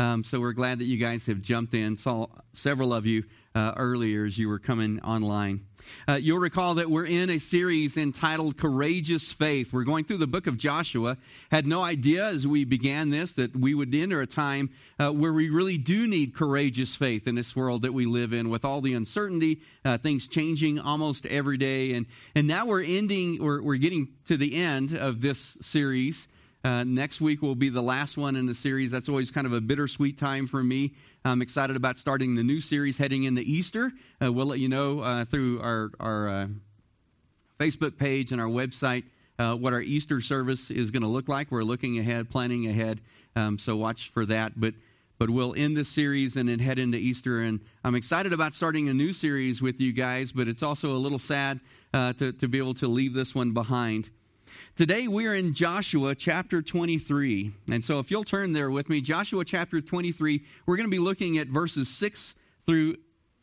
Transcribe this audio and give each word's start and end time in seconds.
Um, 0.00 0.24
so 0.24 0.40
we're 0.40 0.54
glad 0.54 0.78
that 0.78 0.86
you 0.86 0.96
guys 0.96 1.26
have 1.26 1.42
jumped 1.42 1.74
in. 1.74 1.94
Saw 1.94 2.28
several 2.54 2.94
of 2.94 3.04
you 3.04 3.24
uh, 3.54 3.74
earlier 3.76 4.24
as 4.24 4.38
you 4.38 4.48
were 4.48 4.58
coming 4.58 4.98
online. 5.02 5.66
Uh, 6.08 6.14
you'll 6.14 6.38
recall 6.38 6.76
that 6.76 6.88
we're 6.88 7.04
in 7.04 7.28
a 7.28 7.38
series 7.38 7.98
entitled 7.98 8.56
Courageous 8.56 9.30
Faith. 9.30 9.74
We're 9.74 9.84
going 9.84 10.06
through 10.06 10.16
the 10.16 10.26
book 10.26 10.46
of 10.46 10.56
Joshua. 10.56 11.18
Had 11.50 11.66
no 11.66 11.82
idea 11.82 12.24
as 12.24 12.46
we 12.46 12.64
began 12.64 13.10
this 13.10 13.34
that 13.34 13.54
we 13.54 13.74
would 13.74 13.94
enter 13.94 14.22
a 14.22 14.26
time 14.26 14.70
uh, 14.98 15.10
where 15.10 15.34
we 15.34 15.50
really 15.50 15.76
do 15.76 16.06
need 16.06 16.34
courageous 16.34 16.96
faith 16.96 17.26
in 17.26 17.34
this 17.34 17.54
world 17.54 17.82
that 17.82 17.92
we 17.92 18.06
live 18.06 18.32
in 18.32 18.48
with 18.48 18.64
all 18.64 18.80
the 18.80 18.94
uncertainty, 18.94 19.60
uh, 19.84 19.98
things 19.98 20.28
changing 20.28 20.78
almost 20.78 21.26
every 21.26 21.58
day. 21.58 21.92
And, 21.92 22.06
and 22.34 22.46
now 22.48 22.64
we're 22.64 22.84
ending, 22.84 23.36
we're, 23.38 23.60
we're 23.60 23.76
getting 23.76 24.08
to 24.28 24.38
the 24.38 24.54
end 24.62 24.96
of 24.96 25.20
this 25.20 25.58
series. 25.60 26.26
Uh, 26.62 26.84
next 26.84 27.20
week 27.20 27.40
will 27.40 27.54
be 27.54 27.70
the 27.70 27.82
last 27.82 28.18
one 28.18 28.36
in 28.36 28.46
the 28.46 28.54
series. 28.54 28.90
That's 28.90 29.08
always 29.08 29.30
kind 29.30 29.46
of 29.46 29.52
a 29.52 29.60
bittersweet 29.60 30.18
time 30.18 30.46
for 30.46 30.62
me. 30.62 30.92
I'm 31.24 31.40
excited 31.40 31.74
about 31.74 31.98
starting 31.98 32.34
the 32.34 32.42
new 32.42 32.60
series 32.60 32.98
heading 32.98 33.24
into 33.24 33.40
Easter. 33.42 33.92
Uh, 34.22 34.32
we'll 34.32 34.46
let 34.46 34.58
you 34.58 34.68
know 34.68 35.00
uh, 35.00 35.24
through 35.24 35.60
our, 35.60 35.90
our 35.98 36.28
uh, 36.28 36.46
Facebook 37.58 37.96
page 37.96 38.32
and 38.32 38.40
our 38.40 38.48
website 38.48 39.04
uh, 39.38 39.54
what 39.54 39.72
our 39.72 39.80
Easter 39.80 40.20
service 40.20 40.70
is 40.70 40.90
going 40.90 41.02
to 41.02 41.08
look 41.08 41.28
like. 41.28 41.50
We're 41.50 41.62
looking 41.62 41.98
ahead, 41.98 42.28
planning 42.28 42.66
ahead, 42.66 43.00
um, 43.36 43.58
so 43.58 43.74
watch 43.74 44.10
for 44.12 44.26
that. 44.26 44.52
But 44.60 44.74
but 45.20 45.28
we'll 45.28 45.54
end 45.54 45.76
this 45.76 45.90
series 45.90 46.36
and 46.36 46.48
then 46.48 46.58
head 46.58 46.78
into 46.78 46.96
Easter. 46.96 47.42
And 47.42 47.60
I'm 47.84 47.94
excited 47.94 48.32
about 48.32 48.54
starting 48.54 48.88
a 48.88 48.94
new 48.94 49.12
series 49.12 49.60
with 49.60 49.78
you 49.78 49.92
guys, 49.92 50.32
but 50.32 50.48
it's 50.48 50.62
also 50.62 50.92
a 50.92 50.96
little 50.96 51.18
sad 51.18 51.60
uh, 51.92 52.14
to, 52.14 52.32
to 52.32 52.48
be 52.48 52.56
able 52.56 52.72
to 52.74 52.88
leave 52.88 53.12
this 53.12 53.34
one 53.34 53.52
behind. 53.52 54.08
Today 54.76 55.08
we're 55.08 55.34
in 55.34 55.52
Joshua 55.52 56.14
chapter 56.14 56.62
23. 56.62 57.52
And 57.70 57.82
so 57.82 57.98
if 57.98 58.10
you'll 58.10 58.24
turn 58.24 58.52
there 58.52 58.70
with 58.70 58.88
me, 58.88 59.00
Joshua 59.00 59.44
chapter 59.44 59.80
23, 59.80 60.44
we're 60.66 60.76
going 60.76 60.86
to 60.86 60.90
be 60.90 60.98
looking 60.98 61.38
at 61.38 61.48
verses 61.48 61.88
6 61.88 62.34
through 62.66 62.96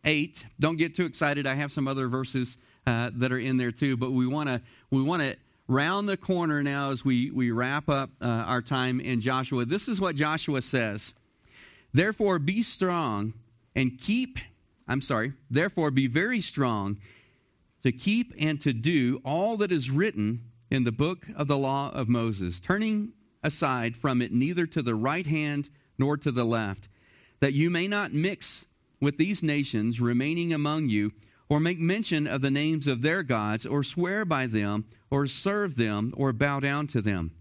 8. 0.04 0.46
Don't 0.60 0.78
get 0.78 0.96
too 0.96 1.06
excited. 1.06 1.46
I 1.46 1.54
have 1.54 1.72
some 1.72 1.88
other 1.88 2.08
verses 2.08 2.58
uh, 2.86 3.12
that 3.16 3.32
are 3.32 3.40
in 3.40 3.58
there 3.58 3.72
too, 3.72 3.98
but 3.98 4.12
we 4.12 4.26
want 4.26 4.50
to 4.50 4.62
we 4.90 5.02
want 5.02 5.22
to 5.22 5.36
round 5.68 6.08
the 6.08 6.18
corner 6.18 6.64
now 6.64 6.92
as 6.92 7.04
we 7.04 7.30
we 7.32 7.52
wrap 7.52 7.90
up 7.90 8.10
uh, 8.22 8.26
our 8.26 8.62
time 8.62 9.00
in 9.00 9.20
Joshua. 9.20 9.66
This 9.66 9.88
is 9.88 10.00
what 10.00 10.16
Joshua 10.16 10.62
says. 10.62 11.14
Therefore 11.94 12.40
be 12.40 12.64
strong 12.64 13.34
and 13.76 14.00
keep 14.00 14.40
I'm 14.88 15.02
sorry. 15.02 15.34
Therefore 15.52 15.92
be 15.92 16.08
very 16.08 16.40
strong 16.40 16.98
to 17.84 17.92
keep 17.92 18.34
and 18.40 18.60
to 18.62 18.74
do 18.74 19.22
all 19.26 19.58
that 19.58 19.72
is 19.72 19.90
written 19.90 20.42
in 20.70 20.84
the 20.84 20.92
book 20.92 21.28
of 21.36 21.48
the 21.48 21.58
law 21.58 21.92
of 21.92 22.10
Moses, 22.10 22.60
turning 22.60 23.14
aside 23.44 23.96
from 23.96 24.22
it 24.22 24.34
neither 24.34 24.66
to 24.68 24.82
the 24.82 24.96
right 24.96 25.26
hand 25.26 25.70
nor 25.98 26.18
to 26.18 26.32
the 26.32 26.46
left, 26.46 26.88
that 27.40 27.54
you 27.54 27.70
may 27.70 27.88
not 27.88 28.14
mix 28.14 28.66
with 29.00 29.18
these 29.18 29.44
nations 29.44 30.02
remaining 30.02 30.54
among 30.54 30.90
you, 30.90 31.12
or 31.50 31.60
make 31.60 31.80
mention 31.80 32.28
of 32.28 32.42
the 32.42 32.52
names 32.52 32.88
of 32.88 33.02
their 33.02 33.24
gods, 33.24 33.66
or 33.66 33.84
swear 33.84 34.26
by 34.26 34.48
them, 34.48 34.86
or 35.10 35.28
serve 35.28 35.76
them, 35.76 36.14
or 36.18 36.34
bow 36.34 36.60
down 36.60 36.88
to 36.88 37.02
them. 37.02 37.32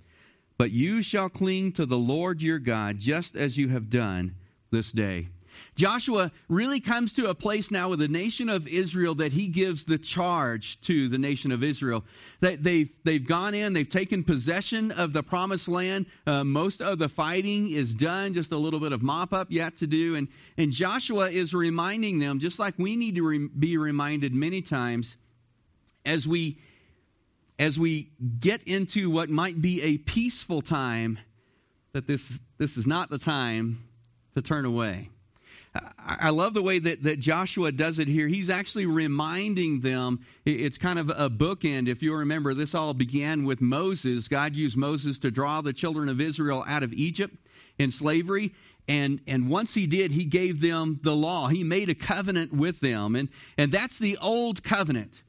But 0.58 0.70
you 0.70 1.02
shall 1.02 1.28
cling 1.28 1.72
to 1.72 1.86
the 1.86 1.98
Lord 1.98 2.40
your 2.40 2.58
God, 2.58 2.98
just 2.98 3.36
as 3.36 3.58
you 3.58 3.68
have 3.68 3.90
done 3.90 4.36
this 4.70 4.92
day. 4.92 5.28
Joshua 5.74 6.32
really 6.48 6.80
comes 6.80 7.12
to 7.14 7.28
a 7.28 7.34
place 7.34 7.70
now 7.70 7.88
with 7.88 7.98
the 7.98 8.08
nation 8.08 8.48
of 8.48 8.66
Israel 8.66 9.14
that 9.16 9.32
he 9.32 9.46
gives 9.46 9.84
the 9.84 9.98
charge 9.98 10.80
to 10.82 11.08
the 11.08 11.18
nation 11.18 11.52
of 11.52 11.62
Israel. 11.62 12.04
They, 12.40 12.56
they've, 12.56 12.90
they've 13.04 13.26
gone 13.26 13.54
in, 13.54 13.72
they've 13.72 13.88
taken 13.88 14.24
possession 14.24 14.90
of 14.92 15.12
the 15.12 15.22
promised 15.22 15.68
land. 15.68 16.06
Uh, 16.26 16.44
most 16.44 16.80
of 16.80 16.98
the 16.98 17.08
fighting 17.08 17.70
is 17.70 17.94
done, 17.94 18.34
just 18.34 18.52
a 18.52 18.56
little 18.56 18.80
bit 18.80 18.92
of 18.92 19.02
mop 19.02 19.32
up 19.32 19.48
yet 19.50 19.76
to 19.78 19.86
do. 19.86 20.16
And, 20.16 20.28
and 20.56 20.72
Joshua 20.72 21.30
is 21.30 21.54
reminding 21.54 22.18
them, 22.18 22.38
just 22.40 22.58
like 22.58 22.74
we 22.78 22.96
need 22.96 23.14
to 23.16 23.22
re- 23.22 23.48
be 23.48 23.76
reminded 23.76 24.34
many 24.34 24.62
times 24.62 25.16
as 26.04 26.26
we, 26.26 26.58
as 27.58 27.78
we 27.78 28.10
get 28.40 28.62
into 28.64 29.10
what 29.10 29.28
might 29.28 29.60
be 29.60 29.82
a 29.82 29.98
peaceful 29.98 30.62
time, 30.62 31.18
that 31.92 32.06
this, 32.06 32.38
this 32.58 32.76
is 32.76 32.86
not 32.86 33.10
the 33.10 33.18
time 33.18 33.82
to 34.34 34.42
turn 34.42 34.64
away. 34.64 35.08
I 35.98 36.30
love 36.30 36.54
the 36.54 36.62
way 36.62 36.78
that, 36.78 37.02
that 37.02 37.18
Joshua 37.18 37.72
does 37.72 37.98
it 37.98 38.06
here. 38.06 38.28
He's 38.28 38.48
actually 38.48 38.86
reminding 38.86 39.80
them, 39.80 40.20
it's 40.44 40.78
kind 40.78 40.98
of 40.98 41.10
a 41.10 41.28
bookend. 41.28 41.88
If 41.88 42.02
you 42.02 42.14
remember, 42.14 42.54
this 42.54 42.74
all 42.74 42.94
began 42.94 43.44
with 43.44 43.60
Moses. 43.60 44.28
God 44.28 44.54
used 44.54 44.76
Moses 44.76 45.18
to 45.20 45.30
draw 45.30 45.60
the 45.60 45.72
children 45.72 46.08
of 46.08 46.20
Israel 46.20 46.64
out 46.68 46.84
of 46.84 46.92
Egypt 46.92 47.34
in 47.78 47.90
slavery. 47.90 48.54
And, 48.88 49.20
and 49.26 49.48
once 49.48 49.74
he 49.74 49.86
did, 49.86 50.12
he 50.12 50.24
gave 50.24 50.60
them 50.60 51.00
the 51.02 51.14
law. 51.14 51.48
He 51.48 51.64
made 51.64 51.88
a 51.88 51.94
covenant 51.94 52.52
with 52.52 52.78
them. 52.80 53.16
And, 53.16 53.28
and 53.58 53.72
that's 53.72 53.98
the 53.98 54.16
old 54.18 54.62
covenant. 54.62 55.22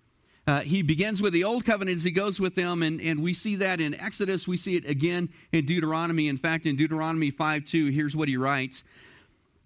Uh, 0.45 0.61
he 0.61 0.81
begins 0.81 1.21
with 1.21 1.33
the 1.33 1.43
old 1.43 1.65
covenant 1.65 1.97
as 1.97 2.03
he 2.05 2.11
goes 2.11 2.39
with 2.39 2.55
them, 2.55 2.81
and, 2.81 3.01
and 3.01 3.21
we 3.21 3.33
see 3.33 3.57
that 3.57 3.81
in 3.81 3.93
Exodus. 3.93 4.47
We 4.47 4.55
see 4.55 4.77
it 4.77 4.89
again 4.89 5.27
in 5.51 5.65
Deuteronomy. 5.65 6.29
In 6.29 6.37
fact, 6.37 6.65
in 6.65 6.77
Deuteronomy 6.77 7.31
5 7.31 7.65
2, 7.65 7.87
here's 7.87 8.15
what 8.15 8.29
he 8.29 8.37
writes 8.37 8.85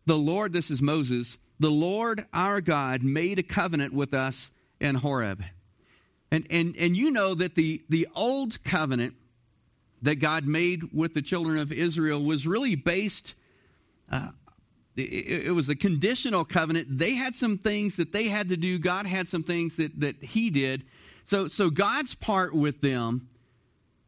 the 0.06 0.18
Lord, 0.18 0.54
this 0.54 0.72
is 0.72 0.82
Moses, 0.82 1.38
the 1.60 1.70
Lord 1.70 2.26
our 2.34 2.62
God 2.62 3.04
made 3.04 3.40
a 3.40 3.44
covenant 3.44 3.94
with 3.94 4.14
us 4.14 4.52
in 4.80 4.96
Horeb. 4.96 5.44
And, 6.32 6.48
and, 6.50 6.76
and 6.78 6.96
you 6.98 7.12
know 7.12 7.36
that 7.36 7.56
the, 7.56 7.82
the 7.90 8.08
old 8.16 8.64
covenant 8.64 9.16
that 10.02 10.16
God 10.16 10.46
made 10.46 10.92
with 10.94 11.14
the 11.14 11.22
children 11.22 11.58
of 11.58 11.72
Israel 11.72 12.24
was 12.24 12.48
really 12.48 12.76
based, 12.76 13.36
uh, 14.12 14.30
it, 14.96 15.46
it, 15.48 15.52
was 15.52 15.70
a 15.70 15.76
conditional 15.76 16.44
covenant. 16.44 16.98
They 16.98 17.14
had 17.14 17.36
some 17.36 17.58
things 17.58 17.98
that 17.98 18.12
they 18.12 18.26
had 18.26 18.50
to 18.50 18.58
do, 18.58 18.80
God 18.80 19.06
had 19.06 19.28
some 19.28 19.44
things 19.44 19.76
that, 19.76 20.00
that 20.00 20.24
He 20.24 20.50
did. 20.50 20.84
So, 21.26 21.48
so 21.48 21.70
God's 21.70 22.16
part 22.16 22.56
with 22.56 22.82
them 22.82 23.30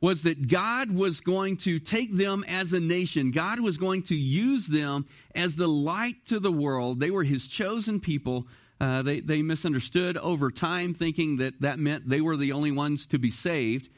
was 0.01 0.23
that 0.23 0.49
God 0.49 0.91
was 0.91 1.21
going 1.21 1.55
to 1.55 1.79
take 1.79 2.15
them 2.15 2.43
as 2.47 2.73
a 2.73 2.79
nation. 2.79 3.31
God 3.31 3.59
was 3.61 3.77
going 3.77 4.03
to 4.03 4.15
use 4.15 4.67
them 4.67 5.05
as 5.35 5.55
the 5.55 5.67
light 5.67 6.25
to 6.27 6.39
the 6.39 6.51
world. 6.51 6.99
They 6.99 7.11
were 7.11 7.23
his 7.23 7.47
chosen 7.47 7.99
people. 7.99 8.47
Uh, 8.79 9.01
they, 9.01 9.19
they 9.19 9.41
misunderstood 9.41 10.17
over 10.17 10.51
time, 10.51 10.93
thinking 10.93 11.37
that 11.37 11.61
that 11.61 11.79
meant 11.79 12.09
they 12.09 12.21
were 12.21 12.37
the 12.37 12.51
only 12.51 12.71
ones 12.71 13.05
to 13.07 13.19
be 13.19 13.31
saved. 13.31 13.89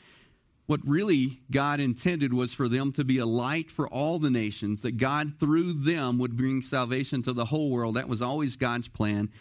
What 0.68 0.80
really 0.88 1.42
God 1.52 1.80
intended 1.80 2.34
was 2.34 2.54
for 2.54 2.68
them 2.68 2.92
to 2.94 3.04
be 3.04 3.20
a 3.20 3.26
light 3.26 3.70
for 3.70 3.88
all 3.88 4.18
the 4.18 4.32
nations, 4.32 4.82
that 4.82 4.98
God 4.98 5.34
through 5.40 5.74
them 5.74 6.18
would 6.20 6.36
bring 6.36 6.62
salvation 6.62 7.22
to 7.24 7.34
the 7.34 7.46
whole 7.46 7.70
world. 7.70 7.96
That 7.96 8.10
was 8.10 8.22
always 8.22 8.56
God's 8.56 8.88
plan. 8.88 9.32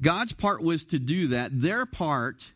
God's 0.00 0.32
part 0.32 0.62
was 0.62 0.84
to 0.86 0.98
do 0.98 1.28
that. 1.28 1.50
Their 1.52 1.86
part 1.86 2.52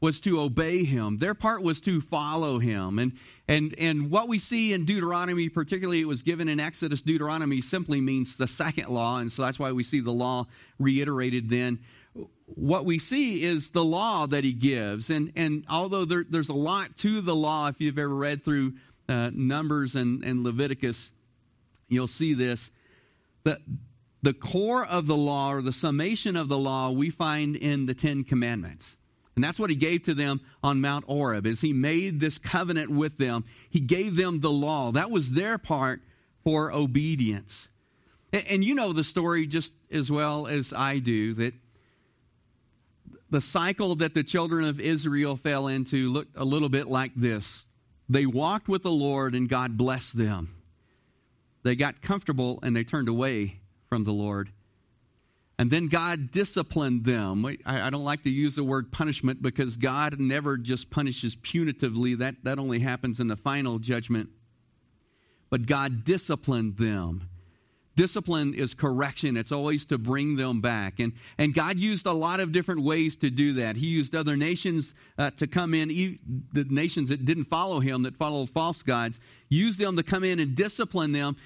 was 0.00 0.20
to 0.22 0.40
obey 0.40 0.84
him. 0.84 1.18
Their 1.18 1.34
part 1.34 1.62
was 1.62 1.80
to 1.82 2.00
follow 2.00 2.58
him. 2.58 2.98
And, 2.98 3.12
and, 3.52 3.74
and 3.78 4.10
what 4.10 4.28
we 4.28 4.38
see 4.38 4.72
in 4.72 4.86
Deuteronomy, 4.86 5.50
particularly 5.50 6.00
it 6.00 6.08
was 6.08 6.22
given 6.22 6.48
in 6.48 6.58
Exodus, 6.58 7.02
Deuteronomy 7.02 7.60
simply 7.60 8.00
means 8.00 8.38
the 8.38 8.46
second 8.46 8.88
law. 8.88 9.18
And 9.18 9.30
so 9.30 9.42
that's 9.42 9.58
why 9.58 9.72
we 9.72 9.82
see 9.82 10.00
the 10.00 10.10
law 10.10 10.46
reiterated 10.78 11.50
then. 11.50 11.78
What 12.46 12.86
we 12.86 12.98
see 12.98 13.44
is 13.44 13.68
the 13.68 13.84
law 13.84 14.26
that 14.26 14.42
he 14.42 14.54
gives. 14.54 15.10
And, 15.10 15.34
and 15.36 15.66
although 15.68 16.06
there, 16.06 16.24
there's 16.26 16.48
a 16.48 16.54
lot 16.54 16.96
to 16.98 17.20
the 17.20 17.34
law, 17.34 17.68
if 17.68 17.78
you've 17.78 17.98
ever 17.98 18.14
read 18.14 18.42
through 18.42 18.72
uh, 19.06 19.30
Numbers 19.34 19.96
and, 19.96 20.24
and 20.24 20.44
Leviticus, 20.44 21.10
you'll 21.88 22.06
see 22.06 22.32
this. 22.32 22.70
The, 23.44 23.60
the 24.22 24.32
core 24.32 24.86
of 24.86 25.06
the 25.06 25.16
law, 25.16 25.52
or 25.52 25.60
the 25.60 25.74
summation 25.74 26.36
of 26.36 26.48
the 26.48 26.56
law, 26.56 26.90
we 26.90 27.10
find 27.10 27.56
in 27.56 27.84
the 27.84 27.92
Ten 27.92 28.24
Commandments. 28.24 28.96
And 29.34 29.42
that's 29.42 29.58
what 29.58 29.70
he 29.70 29.76
gave 29.76 30.02
to 30.04 30.14
them 30.14 30.40
on 30.62 30.80
Mount 30.80 31.06
Horeb 31.06 31.46
as 31.46 31.60
he 31.60 31.72
made 31.72 32.20
this 32.20 32.38
covenant 32.38 32.90
with 32.90 33.16
them. 33.16 33.44
He 33.70 33.80
gave 33.80 34.16
them 34.16 34.40
the 34.40 34.50
law. 34.50 34.92
That 34.92 35.10
was 35.10 35.32
their 35.32 35.56
part 35.58 36.02
for 36.44 36.70
obedience. 36.72 37.68
And, 38.32 38.46
and 38.46 38.64
you 38.64 38.74
know 38.74 38.92
the 38.92 39.04
story 39.04 39.46
just 39.46 39.72
as 39.90 40.10
well 40.10 40.46
as 40.46 40.72
I 40.72 40.98
do 40.98 41.34
that 41.34 41.54
the 43.30 43.40
cycle 43.40 43.94
that 43.96 44.12
the 44.12 44.22
children 44.22 44.66
of 44.66 44.78
Israel 44.78 45.36
fell 45.36 45.66
into 45.66 46.10
looked 46.10 46.36
a 46.36 46.44
little 46.44 46.68
bit 46.68 46.86
like 46.86 47.12
this. 47.16 47.66
They 48.06 48.26
walked 48.26 48.68
with 48.68 48.82
the 48.82 48.90
Lord 48.90 49.34
and 49.34 49.48
God 49.48 49.78
blessed 49.78 50.18
them. 50.18 50.54
They 51.62 51.74
got 51.74 52.02
comfortable 52.02 52.58
and 52.62 52.76
they 52.76 52.84
turned 52.84 53.08
away 53.08 53.60
from 53.88 54.04
the 54.04 54.12
Lord. 54.12 54.50
And 55.62 55.70
then 55.70 55.86
God 55.86 56.32
disciplined 56.32 57.04
them. 57.04 57.46
I, 57.64 57.88
don't 57.88 58.02
like 58.02 58.24
to 58.24 58.30
use 58.30 58.56
the 58.56 58.64
word 58.64 58.90
punishment 58.90 59.40
because 59.40 59.76
God 59.76 60.18
never 60.18 60.56
just 60.56 60.90
punishes 60.90 61.36
punitively. 61.36 62.18
That, 62.18 62.34
that 62.42 62.58
only 62.58 62.80
happens 62.80 63.20
in 63.20 63.28
the 63.28 63.36
final 63.36 63.78
judgment. 63.78 64.28
But 65.50 65.66
God 65.66 66.04
disciplined 66.04 66.78
them. 66.78 67.28
Discipline 67.94 68.54
is 68.54 68.74
correction. 68.74 69.36
It's 69.36 69.52
always 69.52 69.86
to 69.86 69.98
bring 69.98 70.34
them 70.34 70.60
back. 70.60 70.98
And, 70.98 71.12
and 71.38 71.54
God 71.54 71.78
used 71.78 72.06
a 72.06 72.12
lot 72.12 72.40
of 72.40 72.50
different 72.50 72.82
ways 72.82 73.16
to 73.18 73.30
do 73.30 73.52
that. 73.52 73.76
He 73.76 73.86
used 73.86 74.16
other 74.16 74.36
nations 74.36 74.94
uh, 75.16 75.30
to 75.30 75.46
come 75.46 75.74
in, 75.74 76.18
the 76.52 76.64
nations 76.64 77.08
that 77.10 77.24
didn't 77.24 77.44
follow 77.44 77.78
him, 77.78 78.02
that 78.02 78.16
followed 78.16 78.50
false 78.50 78.82
gods, 78.82 79.20
used 79.48 79.78
them 79.78 79.94
to 79.94 80.02
come 80.02 80.24
in 80.24 80.40
and 80.40 80.56
discipline 80.56 81.12
them 81.12 81.36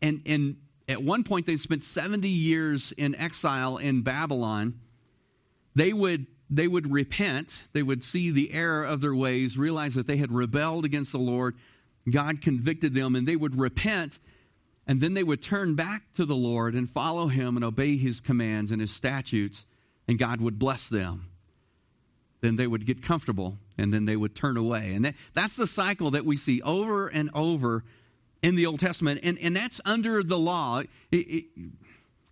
and, 0.00 0.22
and 0.24 0.56
at 0.88 1.02
one 1.02 1.24
point 1.24 1.46
they 1.46 1.56
spent 1.56 1.82
70 1.82 2.28
years 2.28 2.92
in 2.92 3.14
exile 3.14 3.76
in 3.76 4.02
Babylon. 4.02 4.80
They 5.74 5.92
would 5.92 6.26
they 6.54 6.68
would 6.68 6.92
repent, 6.92 7.62
they 7.72 7.82
would 7.82 8.04
see 8.04 8.30
the 8.30 8.52
error 8.52 8.84
of 8.84 9.00
their 9.00 9.14
ways, 9.14 9.56
realize 9.56 9.94
that 9.94 10.06
they 10.06 10.18
had 10.18 10.30
rebelled 10.30 10.84
against 10.84 11.12
the 11.12 11.18
Lord. 11.18 11.56
God 12.10 12.42
convicted 12.42 12.92
them, 12.92 13.16
and 13.16 13.26
they 13.26 13.36
would 13.36 13.58
repent, 13.58 14.18
and 14.86 15.00
then 15.00 15.14
they 15.14 15.22
would 15.22 15.40
turn 15.40 15.76
back 15.76 16.12
to 16.14 16.26
the 16.26 16.36
Lord 16.36 16.74
and 16.74 16.90
follow 16.90 17.28
Him 17.28 17.56
and 17.56 17.64
obey 17.64 17.96
His 17.96 18.20
commands 18.20 18.70
and 18.70 18.82
His 18.82 18.90
statutes, 18.90 19.64
and 20.06 20.18
God 20.18 20.42
would 20.42 20.58
bless 20.58 20.90
them. 20.90 21.28
Then 22.42 22.56
they 22.56 22.66
would 22.66 22.84
get 22.84 23.02
comfortable, 23.02 23.56
and 23.78 23.94
then 23.94 24.04
they 24.04 24.16
would 24.16 24.34
turn 24.34 24.58
away. 24.58 24.92
And 24.94 25.06
that, 25.06 25.14
that's 25.32 25.56
the 25.56 25.66
cycle 25.66 26.10
that 26.10 26.26
we 26.26 26.36
see 26.36 26.60
over 26.60 27.08
and 27.08 27.30
over 27.32 27.82
in 28.42 28.56
the 28.56 28.66
Old 28.66 28.80
Testament, 28.80 29.20
and, 29.22 29.38
and 29.38 29.56
that's 29.56 29.80
under 29.84 30.22
the 30.22 30.38
law. 30.38 30.82
It, 31.10 31.16
it, 31.16 31.44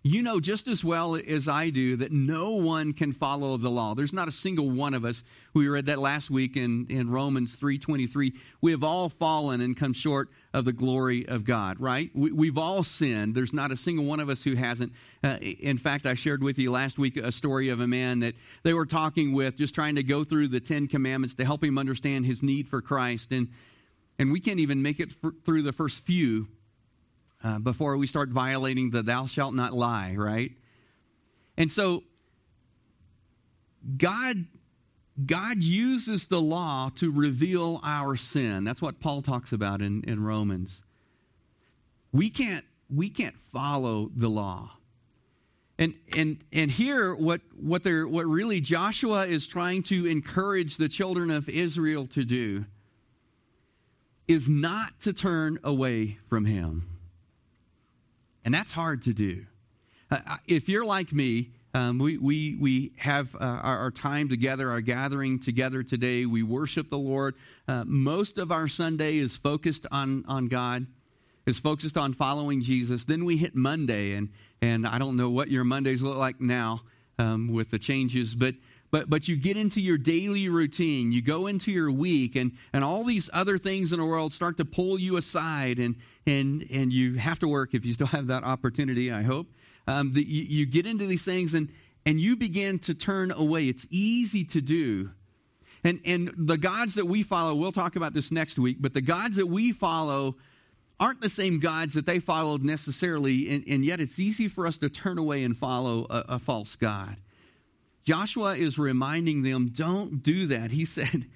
you 0.03 0.23
know 0.23 0.39
just 0.39 0.67
as 0.67 0.83
well 0.83 1.15
as 1.15 1.47
I 1.47 1.69
do 1.69 1.95
that 1.97 2.11
no 2.11 2.51
one 2.51 2.93
can 2.93 3.13
follow 3.13 3.57
the 3.57 3.69
law. 3.69 3.93
There's 3.93 4.13
not 4.13 4.27
a 4.27 4.31
single 4.31 4.69
one 4.69 4.95
of 4.95 5.05
us. 5.05 5.23
We 5.53 5.67
read 5.67 5.85
that 5.85 5.99
last 5.99 6.31
week 6.31 6.57
in, 6.57 6.87
in 6.89 7.09
Romans 7.09 7.55
3.23. 7.55 8.33
We 8.61 8.71
have 8.71 8.83
all 8.83 9.09
fallen 9.09 9.61
and 9.61 9.77
come 9.77 9.93
short 9.93 10.29
of 10.53 10.65
the 10.65 10.73
glory 10.73 11.27
of 11.27 11.45
God, 11.45 11.79
right? 11.79 12.09
We, 12.15 12.47
have 12.47 12.57
all 12.57 12.81
sinned. 12.81 13.35
There's 13.35 13.53
not 13.53 13.71
a 13.71 13.77
single 13.77 14.05
one 14.05 14.19
of 14.19 14.29
us 14.29 14.43
who 14.43 14.55
hasn't. 14.55 14.91
Uh, 15.23 15.37
in 15.41 15.77
fact, 15.77 16.07
I 16.07 16.15
shared 16.15 16.41
with 16.41 16.57
you 16.57 16.71
last 16.71 16.97
week 16.97 17.17
a 17.17 17.31
story 17.31 17.69
of 17.69 17.79
a 17.79 17.87
man 17.87 18.19
that 18.21 18.33
they 18.63 18.73
were 18.73 18.87
talking 18.87 19.33
with, 19.33 19.55
just 19.55 19.75
trying 19.75 19.95
to 19.95 20.03
go 20.03 20.23
through 20.23 20.47
the 20.47 20.59
Ten 20.59 20.87
Commandments 20.87 21.35
to 21.35 21.45
help 21.45 21.63
him 21.63 21.77
understand 21.77 22.25
his 22.25 22.41
need 22.41 22.67
for 22.67 22.81
Christ. 22.81 23.31
And, 23.31 23.49
and 24.21 24.31
we 24.31 24.39
can't 24.39 24.59
even 24.59 24.83
make 24.83 24.99
it 24.99 25.13
through 25.45 25.63
the 25.63 25.73
first 25.73 26.05
few 26.05 26.47
uh, 27.43 27.57
before 27.57 27.97
we 27.97 28.05
start 28.05 28.29
violating 28.29 28.91
the 28.91 29.01
thou 29.01 29.25
shalt 29.25 29.55
not 29.55 29.73
lie, 29.73 30.13
right? 30.15 30.51
And 31.57 31.71
so 31.71 32.03
God 33.97 34.45
God 35.25 35.63
uses 35.63 36.27
the 36.27 36.39
law 36.39 36.91
to 36.97 37.11
reveal 37.11 37.79
our 37.83 38.15
sin. 38.15 38.63
That's 38.63 38.79
what 38.79 38.99
Paul 38.99 39.23
talks 39.23 39.53
about 39.53 39.81
in, 39.81 40.03
in 40.03 40.23
Romans. 40.23 40.83
We 42.11 42.29
can't 42.29 42.63
we 42.91 43.09
can't 43.09 43.35
follow 43.51 44.11
the 44.15 44.29
law. 44.29 44.69
And 45.79 45.95
and 46.15 46.37
and 46.53 46.69
here 46.69 47.15
what 47.15 47.41
what 47.59 47.83
they're 47.83 48.07
what 48.07 48.27
really 48.27 48.61
Joshua 48.61 49.25
is 49.25 49.47
trying 49.47 49.81
to 49.83 50.05
encourage 50.05 50.77
the 50.77 50.89
children 50.89 51.31
of 51.31 51.49
Israel 51.49 52.05
to 52.09 52.23
do 52.23 52.65
is 54.27 54.47
not 54.47 54.99
to 55.01 55.13
turn 55.13 55.59
away 55.63 56.17
from 56.29 56.45
him. 56.45 56.87
And 58.43 58.53
that's 58.53 58.71
hard 58.71 59.03
to 59.03 59.13
do. 59.13 59.45
Uh, 60.09 60.37
if 60.47 60.67
you're 60.67 60.85
like 60.85 61.11
me, 61.13 61.51
um, 61.73 61.99
we, 61.99 62.17
we, 62.17 62.57
we 62.59 62.91
have 62.97 63.33
uh, 63.35 63.39
our, 63.39 63.79
our, 63.79 63.91
time 63.91 64.27
together, 64.27 64.69
our 64.71 64.81
gathering 64.81 65.39
together 65.39 65.83
today. 65.83 66.25
We 66.25 66.43
worship 66.43 66.89
the 66.89 66.97
Lord. 66.97 67.35
Uh, 67.67 67.85
most 67.85 68.37
of 68.37 68.51
our 68.51 68.67
Sunday 68.67 69.17
is 69.17 69.37
focused 69.37 69.87
on, 69.89 70.25
on 70.27 70.47
God, 70.47 70.85
is 71.45 71.59
focused 71.59 71.97
on 71.97 72.13
following 72.13 72.61
Jesus. 72.61 73.05
Then 73.05 73.23
we 73.23 73.37
hit 73.37 73.55
Monday, 73.55 74.13
and, 74.13 74.29
and 74.61 74.85
I 74.85 74.97
don't 74.97 75.15
know 75.15 75.29
what 75.29 75.49
your 75.49 75.63
Mondays 75.63 76.01
look 76.01 76.17
like 76.17 76.41
now 76.41 76.81
um, 77.17 77.53
with 77.53 77.71
the 77.71 77.79
changes, 77.79 78.35
but 78.35 78.55
but 78.91 79.09
but 79.09 79.27
you 79.27 79.35
get 79.35 79.57
into 79.57 79.81
your 79.81 79.97
daily 79.97 80.49
routine 80.49 81.11
you 81.11 81.21
go 81.21 81.47
into 81.47 81.71
your 81.71 81.91
week 81.91 82.35
and 82.35 82.51
and 82.73 82.83
all 82.83 83.03
these 83.03 83.29
other 83.33 83.57
things 83.57 83.91
in 83.91 83.99
the 83.99 84.05
world 84.05 84.31
start 84.31 84.57
to 84.57 84.65
pull 84.65 84.99
you 84.99 85.17
aside 85.17 85.79
and 85.79 85.95
and 86.27 86.67
and 86.71 86.93
you 86.93 87.15
have 87.15 87.39
to 87.39 87.47
work 87.47 87.73
if 87.73 87.85
you 87.85 87.93
still 87.93 88.07
have 88.07 88.27
that 88.27 88.43
opportunity 88.43 89.11
i 89.11 89.21
hope. 89.21 89.47
Um, 89.87 90.13
the, 90.13 90.23
you, 90.23 90.43
you 90.43 90.65
get 90.65 90.85
into 90.85 91.05
these 91.05 91.25
things 91.25 91.53
and 91.53 91.69
and 92.05 92.19
you 92.19 92.35
begin 92.35 92.79
to 92.79 92.95
turn 92.95 93.31
away. 93.31 93.65
It's 93.65 93.85
easy 93.91 94.43
to 94.45 94.61
do. 94.61 95.11
And 95.83 95.99
and 96.05 96.31
the 96.37 96.57
gods 96.57 96.95
that 96.95 97.05
we 97.05 97.23
follow 97.23 97.55
we'll 97.55 97.71
talk 97.71 97.95
about 97.95 98.13
this 98.13 98.31
next 98.31 98.59
week 98.59 98.77
but 98.79 98.93
the 98.93 99.01
gods 99.01 99.37
that 99.37 99.47
we 99.47 99.71
follow 99.71 100.35
aren't 100.99 101.21
the 101.21 101.29
same 101.29 101.59
gods 101.59 101.95
that 101.95 102.05
they 102.05 102.19
followed 102.19 102.61
necessarily 102.61 103.49
and, 103.49 103.63
and 103.67 103.83
yet 103.83 103.99
it's 103.99 104.19
easy 104.19 104.47
for 104.47 104.67
us 104.67 104.77
to 104.77 104.89
turn 104.89 105.17
away 105.17 105.43
and 105.43 105.57
follow 105.57 106.05
a, 106.11 106.35
a 106.35 106.39
false 106.39 106.75
god 106.75 107.17
Joshua 108.03 108.55
is 108.55 108.77
reminding 108.77 109.43
them, 109.43 109.69
don't 109.69 110.23
do 110.23 110.47
that. 110.47 110.71
He 110.71 110.85
said, 110.97 111.27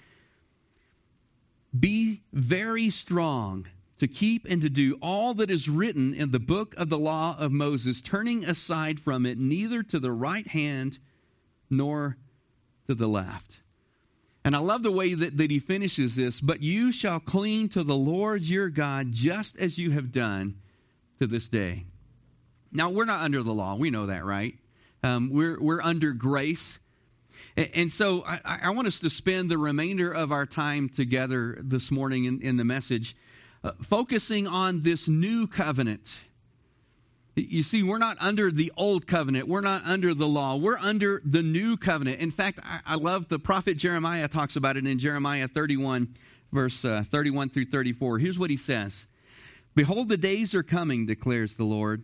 Be 1.77 2.21
very 2.33 2.89
strong 2.89 3.67
to 3.97 4.07
keep 4.07 4.45
and 4.49 4.61
to 4.61 4.69
do 4.69 4.97
all 5.01 5.33
that 5.35 5.49
is 5.49 5.69
written 5.69 6.13
in 6.13 6.31
the 6.31 6.39
book 6.39 6.75
of 6.77 6.89
the 6.89 6.97
law 6.97 7.35
of 7.39 7.51
Moses, 7.51 8.01
turning 8.01 8.43
aside 8.43 8.99
from 8.99 9.25
it 9.25 9.37
neither 9.37 9.83
to 9.83 9.99
the 9.99 10.11
right 10.11 10.47
hand 10.47 10.99
nor 11.69 12.17
to 12.87 12.95
the 12.95 13.07
left. 13.07 13.57
And 14.43 14.55
I 14.55 14.59
love 14.59 14.83
the 14.83 14.91
way 14.91 15.15
that, 15.15 15.37
that 15.37 15.49
he 15.49 15.59
finishes 15.59 16.15
this. 16.15 16.39
But 16.39 16.61
you 16.61 16.91
shall 16.91 17.19
cling 17.19 17.69
to 17.69 17.83
the 17.83 17.95
Lord 17.95 18.43
your 18.43 18.69
God 18.69 19.11
just 19.11 19.57
as 19.57 19.79
you 19.79 19.91
have 19.91 20.11
done 20.11 20.59
to 21.19 21.25
this 21.25 21.49
day. 21.49 21.85
Now, 22.71 22.89
we're 22.89 23.05
not 23.05 23.21
under 23.21 23.41
the 23.41 23.53
law. 23.53 23.75
We 23.75 23.89
know 23.89 24.05
that, 24.05 24.23
right? 24.23 24.55
Um, 25.05 25.29
we're, 25.31 25.59
we're 25.61 25.81
under 25.83 26.13
grace. 26.13 26.79
And, 27.55 27.91
so 27.91 28.25
I, 28.25 28.39
I, 28.63 28.69
want 28.71 28.87
us 28.87 28.99
to 28.99 29.09
spend 29.09 29.51
the 29.51 29.57
remainder 29.57 30.11
of 30.11 30.31
our 30.31 30.47
time 30.47 30.89
together 30.89 31.59
this 31.61 31.91
morning 31.91 32.25
in, 32.25 32.41
in 32.41 32.57
the 32.57 32.65
message, 32.65 33.15
uh, 33.63 33.73
focusing 33.83 34.47
on 34.47 34.81
this 34.81 35.07
new 35.07 35.45
covenant. 35.45 36.21
You 37.35 37.61
see, 37.61 37.83
we're 37.83 37.99
not 37.99 38.17
under 38.19 38.51
the 38.51 38.73
old 38.75 39.05
covenant. 39.05 39.47
We're 39.47 39.61
not 39.61 39.83
under 39.85 40.15
the 40.15 40.27
law. 40.27 40.55
We're 40.55 40.79
under 40.79 41.21
the 41.23 41.43
new 41.43 41.77
covenant. 41.77 42.19
In 42.19 42.31
fact, 42.31 42.59
I, 42.63 42.79
I 42.85 42.95
love 42.95 43.29
the 43.29 43.39
prophet 43.39 43.77
Jeremiah 43.77 44.27
talks 44.27 44.55
about 44.55 44.75
it 44.75 44.87
in 44.87 44.97
Jeremiah 44.97 45.47
31, 45.47 46.15
verse 46.51 46.83
uh, 46.83 47.03
31 47.09 47.49
through 47.49 47.65
34. 47.67 48.17
Here's 48.17 48.39
what 48.39 48.49
he 48.49 48.57
says 48.57 49.05
Behold, 49.75 50.09
the 50.09 50.17
days 50.17 50.55
are 50.55 50.63
coming, 50.63 51.05
declares 51.05 51.55
the 51.55 51.63
Lord 51.63 52.03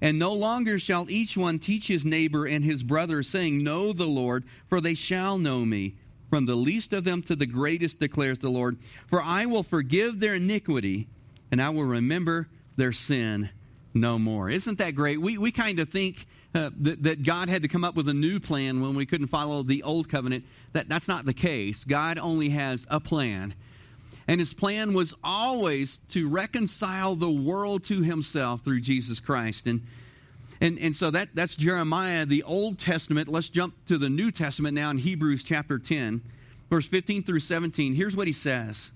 And 0.00 0.18
no 0.18 0.32
longer 0.32 0.78
shall 0.78 1.10
each 1.10 1.36
one 1.36 1.58
teach 1.58 1.88
his 1.88 2.04
neighbor 2.04 2.46
and 2.46 2.64
his 2.64 2.82
brother, 2.82 3.22
saying, 3.22 3.62
Know 3.62 3.92
the 3.92 4.06
Lord, 4.06 4.44
for 4.68 4.80
they 4.80 4.94
shall 4.94 5.38
know 5.38 5.64
me. 5.64 5.94
From 6.30 6.46
the 6.46 6.54
least 6.54 6.92
of 6.92 7.04
them 7.04 7.22
to 7.22 7.34
the 7.34 7.46
greatest, 7.46 7.98
declares 7.98 8.38
the 8.38 8.50
Lord. 8.50 8.78
For 9.08 9.22
I 9.22 9.46
will 9.46 9.62
forgive 9.62 10.20
their 10.20 10.34
iniquity, 10.34 11.08
and 11.50 11.60
I 11.60 11.70
will 11.70 11.84
remember 11.84 12.48
their 12.76 12.92
sin 12.92 13.50
no 13.94 14.18
more. 14.18 14.50
Isn't 14.50 14.78
that 14.78 14.94
great? 14.94 15.20
We, 15.20 15.38
we 15.38 15.50
kind 15.50 15.80
of 15.80 15.88
think 15.88 16.26
uh, 16.54 16.70
that, 16.80 17.02
that 17.02 17.22
God 17.22 17.48
had 17.48 17.62
to 17.62 17.68
come 17.68 17.84
up 17.84 17.94
with 17.94 18.08
a 18.08 18.14
new 18.14 18.40
plan 18.40 18.80
when 18.80 18.94
we 18.94 19.06
couldn't 19.06 19.26
follow 19.28 19.62
the 19.62 19.82
old 19.82 20.08
covenant. 20.08 20.44
That, 20.72 20.88
that's 20.88 21.08
not 21.08 21.24
the 21.24 21.34
case. 21.34 21.84
God 21.84 22.18
only 22.18 22.50
has 22.50 22.86
a 22.90 23.00
plan. 23.00 23.54
And 24.28 24.38
his 24.38 24.52
plan 24.52 24.92
was 24.92 25.14
always 25.24 25.98
to 26.10 26.28
reconcile 26.28 27.16
the 27.16 27.30
world 27.30 27.84
to 27.86 28.02
himself 28.02 28.62
through 28.62 28.82
Jesus 28.82 29.18
Christ. 29.18 29.66
And 29.66 29.82
and, 30.60 30.78
and 30.78 30.94
so 30.94 31.10
that, 31.10 31.28
that's 31.34 31.54
Jeremiah, 31.54 32.26
the 32.26 32.42
Old 32.42 32.78
Testament. 32.78 33.28
Let's 33.28 33.48
jump 33.48 33.74
to 33.86 33.96
the 33.96 34.10
New 34.10 34.30
Testament 34.30 34.74
now 34.74 34.90
in 34.90 34.98
Hebrews 34.98 35.44
chapter 35.44 35.78
10, 35.78 36.22
verse 36.68 36.88
15 36.88 37.22
through 37.22 37.40
17. 37.40 37.94
Here's 37.94 38.16
what 38.16 38.26
he 38.26 38.32
says 38.32 38.90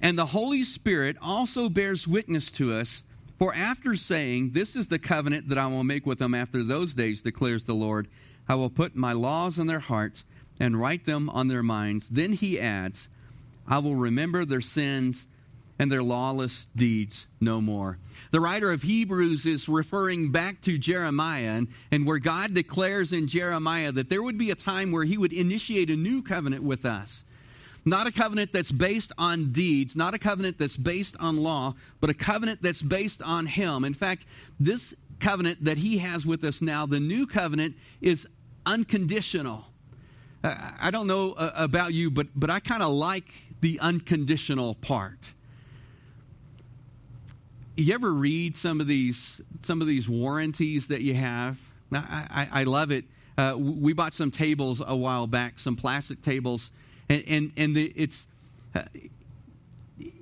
And 0.00 0.18
the 0.18 0.26
Holy 0.26 0.62
Spirit 0.62 1.16
also 1.22 1.68
bears 1.68 2.06
witness 2.06 2.52
to 2.52 2.72
us, 2.72 3.02
for 3.38 3.54
after 3.54 3.94
saying, 3.94 4.50
This 4.50 4.76
is 4.76 4.88
the 4.88 4.98
covenant 4.98 5.48
that 5.48 5.58
I 5.58 5.68
will 5.68 5.84
make 5.84 6.04
with 6.04 6.18
them 6.18 6.34
after 6.34 6.62
those 6.62 6.94
days, 6.94 7.22
declares 7.22 7.64
the 7.64 7.74
Lord, 7.74 8.06
I 8.46 8.56
will 8.56 8.70
put 8.70 8.94
my 8.94 9.12
laws 9.12 9.58
in 9.58 9.68
their 9.68 9.80
hearts 9.80 10.24
and 10.58 10.78
write 10.78 11.06
them 11.06 11.30
on 11.30 11.48
their 11.48 11.62
minds. 11.62 12.10
Then 12.10 12.34
he 12.34 12.60
adds, 12.60 13.08
I 13.70 13.78
will 13.78 13.94
remember 13.94 14.44
their 14.44 14.60
sins 14.60 15.28
and 15.78 15.90
their 15.90 16.02
lawless 16.02 16.66
deeds 16.76 17.26
no 17.40 17.60
more. 17.60 17.96
The 18.32 18.40
writer 18.40 18.70
of 18.70 18.82
Hebrews 18.82 19.46
is 19.46 19.66
referring 19.66 20.30
back 20.30 20.60
to 20.62 20.76
Jeremiah, 20.76 21.52
and, 21.52 21.68
and 21.90 22.06
where 22.06 22.18
God 22.18 22.52
declares 22.52 23.14
in 23.14 23.26
Jeremiah 23.26 23.90
that 23.92 24.10
there 24.10 24.22
would 24.22 24.36
be 24.36 24.50
a 24.50 24.54
time 24.54 24.92
where 24.92 25.04
he 25.04 25.16
would 25.16 25.32
initiate 25.32 25.88
a 25.88 25.96
new 25.96 26.20
covenant 26.22 26.64
with 26.64 26.84
us. 26.84 27.24
not 27.86 28.06
a 28.06 28.12
covenant 28.12 28.52
that's 28.52 28.70
based 28.70 29.12
on 29.16 29.52
deeds, 29.52 29.96
not 29.96 30.12
a 30.12 30.18
covenant 30.18 30.58
that's 30.58 30.76
based 30.76 31.16
on 31.18 31.38
law, 31.38 31.74
but 32.00 32.10
a 32.10 32.14
covenant 32.14 32.60
that's 32.62 32.82
based 32.82 33.22
on 33.22 33.46
Him. 33.46 33.84
In 33.84 33.94
fact, 33.94 34.26
this 34.58 34.94
covenant 35.18 35.64
that 35.64 35.78
He 35.78 35.96
has 35.98 36.26
with 36.26 36.44
us 36.44 36.60
now, 36.60 36.84
the 36.84 37.00
new 37.00 37.26
covenant, 37.26 37.74
is 38.02 38.28
unconditional. 38.66 39.64
I 40.42 40.90
don't 40.90 41.06
know 41.06 41.32
uh, 41.32 41.52
about 41.54 41.92
you, 41.92 42.10
but, 42.10 42.28
but 42.34 42.48
I 42.48 42.60
kind 42.60 42.82
of 42.82 42.92
like 42.92 43.30
the 43.60 43.78
unconditional 43.80 44.74
part. 44.74 45.18
You 47.76 47.94
ever 47.94 48.12
read 48.12 48.56
some 48.56 48.80
of 48.80 48.86
these 48.86 49.40
some 49.62 49.80
of 49.80 49.86
these 49.86 50.08
warranties 50.08 50.88
that 50.88 51.02
you 51.02 51.14
have? 51.14 51.58
I, 51.92 52.26
I, 52.52 52.60
I 52.60 52.64
love 52.64 52.90
it. 52.90 53.04
Uh, 53.38 53.54
we 53.56 53.92
bought 53.92 54.12
some 54.12 54.30
tables 54.30 54.82
a 54.84 54.96
while 54.96 55.26
back, 55.26 55.58
some 55.58 55.76
plastic 55.76 56.20
tables, 56.20 56.70
and 57.08 57.24
and, 57.26 57.52
and 57.56 57.76
the, 57.76 57.92
it's 57.96 58.26
uh, 58.74 58.82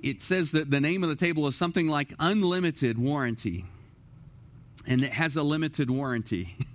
it 0.01 0.21
says 0.21 0.51
that 0.51 0.71
the 0.71 0.79
name 0.79 1.03
of 1.03 1.09
the 1.09 1.15
table 1.15 1.47
is 1.47 1.55
something 1.55 1.87
like 1.87 2.13
unlimited 2.19 2.97
warranty, 2.97 3.65
and 4.85 5.03
it 5.03 5.13
has 5.13 5.35
a 5.35 5.43
limited 5.43 5.89
warranty. 5.89 6.55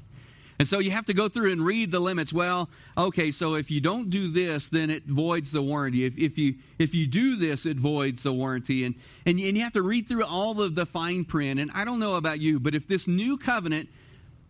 And 0.59 0.69
so 0.69 0.79
you 0.79 0.93
have 0.93 1.07
to 1.07 1.15
go 1.15 1.27
through 1.29 1.51
and 1.53 1.65
read 1.65 1.91
the 1.91 1.99
limits. 1.99 2.33
Well, 2.33 2.71
okay, 2.97 3.31
so 3.31 3.55
if 3.55 3.71
you 3.71 3.81
don't 3.81 4.09
do 4.09 4.29
this, 4.29 4.69
then 4.69 4.89
it 4.89 5.05
voids 5.05 5.51
the 5.51 5.63
warranty. 5.63 6.05
If, 6.05 6.17
if, 6.17 6.39
you, 6.39 6.55
if 6.79 6.95
you 6.95 7.07
do 7.07 7.35
this, 7.35 7.67
it 7.67 7.77
voids 7.77 8.23
the 8.23 8.33
warranty. 8.33 8.85
And, 8.85 8.95
and, 9.27 9.39
and 9.41 9.57
you 9.57 9.65
have 9.65 9.73
to 9.73 9.83
read 9.83 10.09
through 10.09 10.25
all 10.25 10.61
of 10.61 10.77
the 10.77 10.87
fine 10.87 11.25
print. 11.25 11.59
And 11.59 11.71
I 11.75 11.85
don't 11.85 11.99
know 11.99 12.15
about 12.15 12.39
you, 12.39 12.61
but 12.61 12.75
if 12.75 12.87
this 12.87 13.09
new 13.09 13.37
covenant 13.37 13.89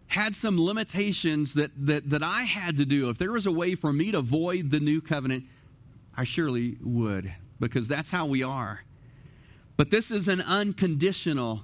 had 0.08 0.36
some 0.36 0.62
limitations 0.62 1.54
that, 1.54 1.70
that, 1.86 2.10
that 2.10 2.22
I 2.22 2.42
had 2.42 2.76
to 2.76 2.84
do, 2.84 3.08
if 3.08 3.16
there 3.16 3.32
was 3.32 3.46
a 3.46 3.52
way 3.52 3.74
for 3.74 3.92
me 3.92 4.12
to 4.12 4.20
void 4.20 4.70
the 4.70 4.80
new 4.80 5.00
covenant, 5.00 5.44
I 6.14 6.24
surely 6.24 6.76
would, 6.82 7.32
because 7.58 7.88
that's 7.88 8.10
how 8.10 8.26
we 8.26 8.42
are. 8.42 8.84
But 9.78 9.90
this 9.90 10.10
is 10.10 10.28
an 10.28 10.42
unconditional 10.42 11.62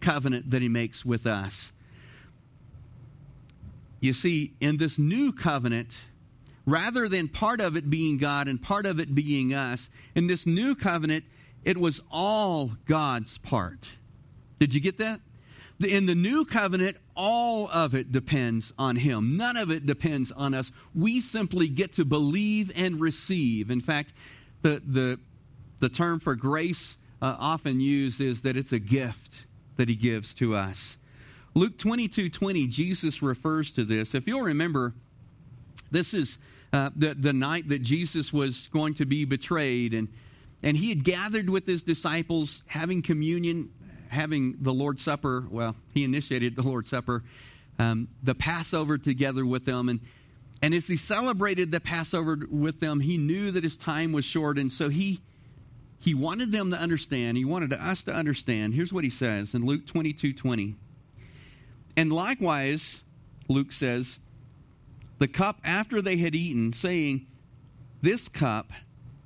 covenant 0.00 0.50
that 0.50 0.60
he 0.62 0.68
makes 0.68 1.04
with 1.04 1.26
us. 1.26 1.72
You 4.00 4.12
see, 4.14 4.54
in 4.60 4.78
this 4.78 4.98
new 4.98 5.32
covenant, 5.32 5.98
rather 6.66 7.08
than 7.08 7.28
part 7.28 7.60
of 7.60 7.76
it 7.76 7.90
being 7.90 8.16
God 8.16 8.48
and 8.48 8.60
part 8.60 8.86
of 8.86 8.98
it 8.98 9.14
being 9.14 9.54
us, 9.54 9.90
in 10.14 10.26
this 10.26 10.46
new 10.46 10.74
covenant, 10.74 11.24
it 11.64 11.76
was 11.76 12.00
all 12.10 12.72
God's 12.86 13.38
part. 13.38 13.90
Did 14.58 14.74
you 14.74 14.80
get 14.80 14.98
that? 14.98 15.20
In 15.80 16.06
the 16.06 16.14
new 16.14 16.44
covenant, 16.44 16.98
all 17.16 17.68
of 17.70 17.94
it 17.94 18.12
depends 18.12 18.72
on 18.78 18.96
Him. 18.96 19.36
None 19.36 19.56
of 19.56 19.70
it 19.70 19.86
depends 19.86 20.30
on 20.32 20.52
us. 20.52 20.72
We 20.94 21.20
simply 21.20 21.68
get 21.68 21.94
to 21.94 22.04
believe 22.04 22.70
and 22.74 23.00
receive. 23.00 23.70
In 23.70 23.80
fact, 23.80 24.12
the, 24.62 24.82
the, 24.86 25.18
the 25.78 25.88
term 25.88 26.20
for 26.20 26.34
grace 26.34 26.98
uh, 27.22 27.36
often 27.38 27.80
used 27.80 28.20
is 28.20 28.42
that 28.42 28.56
it's 28.56 28.72
a 28.72 28.78
gift 28.78 29.46
that 29.76 29.88
He 29.88 29.94
gives 29.94 30.34
to 30.34 30.54
us. 30.54 30.98
Luke 31.54 31.78
22 31.78 32.30
20, 32.30 32.66
Jesus 32.68 33.22
refers 33.22 33.72
to 33.72 33.84
this. 33.84 34.14
If 34.14 34.26
you'll 34.26 34.42
remember, 34.42 34.94
this 35.90 36.14
is 36.14 36.38
uh, 36.72 36.90
the, 36.94 37.14
the 37.14 37.32
night 37.32 37.68
that 37.68 37.82
Jesus 37.82 38.32
was 38.32 38.68
going 38.68 38.94
to 38.94 39.04
be 39.04 39.24
betrayed, 39.24 39.92
and, 39.92 40.08
and 40.62 40.76
he 40.76 40.88
had 40.88 41.02
gathered 41.02 41.50
with 41.50 41.66
his 41.66 41.82
disciples, 41.82 42.62
having 42.66 43.02
communion, 43.02 43.70
having 44.08 44.56
the 44.60 44.72
Lord's 44.72 45.02
Supper. 45.02 45.44
Well, 45.50 45.74
he 45.92 46.04
initiated 46.04 46.54
the 46.54 46.62
Lord's 46.62 46.88
Supper, 46.88 47.24
um, 47.80 48.06
the 48.22 48.34
Passover 48.34 48.98
together 48.98 49.44
with 49.44 49.64
them. 49.64 49.88
And, 49.88 50.00
and 50.62 50.72
as 50.72 50.86
he 50.86 50.96
celebrated 50.96 51.72
the 51.72 51.80
Passover 51.80 52.38
with 52.48 52.78
them, 52.78 53.00
he 53.00 53.18
knew 53.18 53.50
that 53.50 53.64
his 53.64 53.76
time 53.76 54.12
was 54.12 54.24
short, 54.24 54.58
and 54.58 54.70
so 54.70 54.88
he 54.88 55.20
he 56.02 56.14
wanted 56.14 56.50
them 56.50 56.70
to 56.70 56.78
understand. 56.78 57.36
He 57.36 57.44
wanted 57.44 57.74
us 57.74 58.04
to 58.04 58.12
understand. 58.14 58.72
Here's 58.72 58.90
what 58.90 59.04
he 59.04 59.10
says 59.10 59.52
in 59.54 59.66
Luke 59.66 59.86
22 59.86 60.32
20. 60.32 60.76
And 61.96 62.12
likewise, 62.12 63.02
Luke 63.48 63.72
says, 63.72 64.18
the 65.18 65.28
cup 65.28 65.60
after 65.62 66.00
they 66.00 66.16
had 66.16 66.34
eaten, 66.34 66.72
saying, 66.72 67.26
This 68.00 68.28
cup 68.28 68.72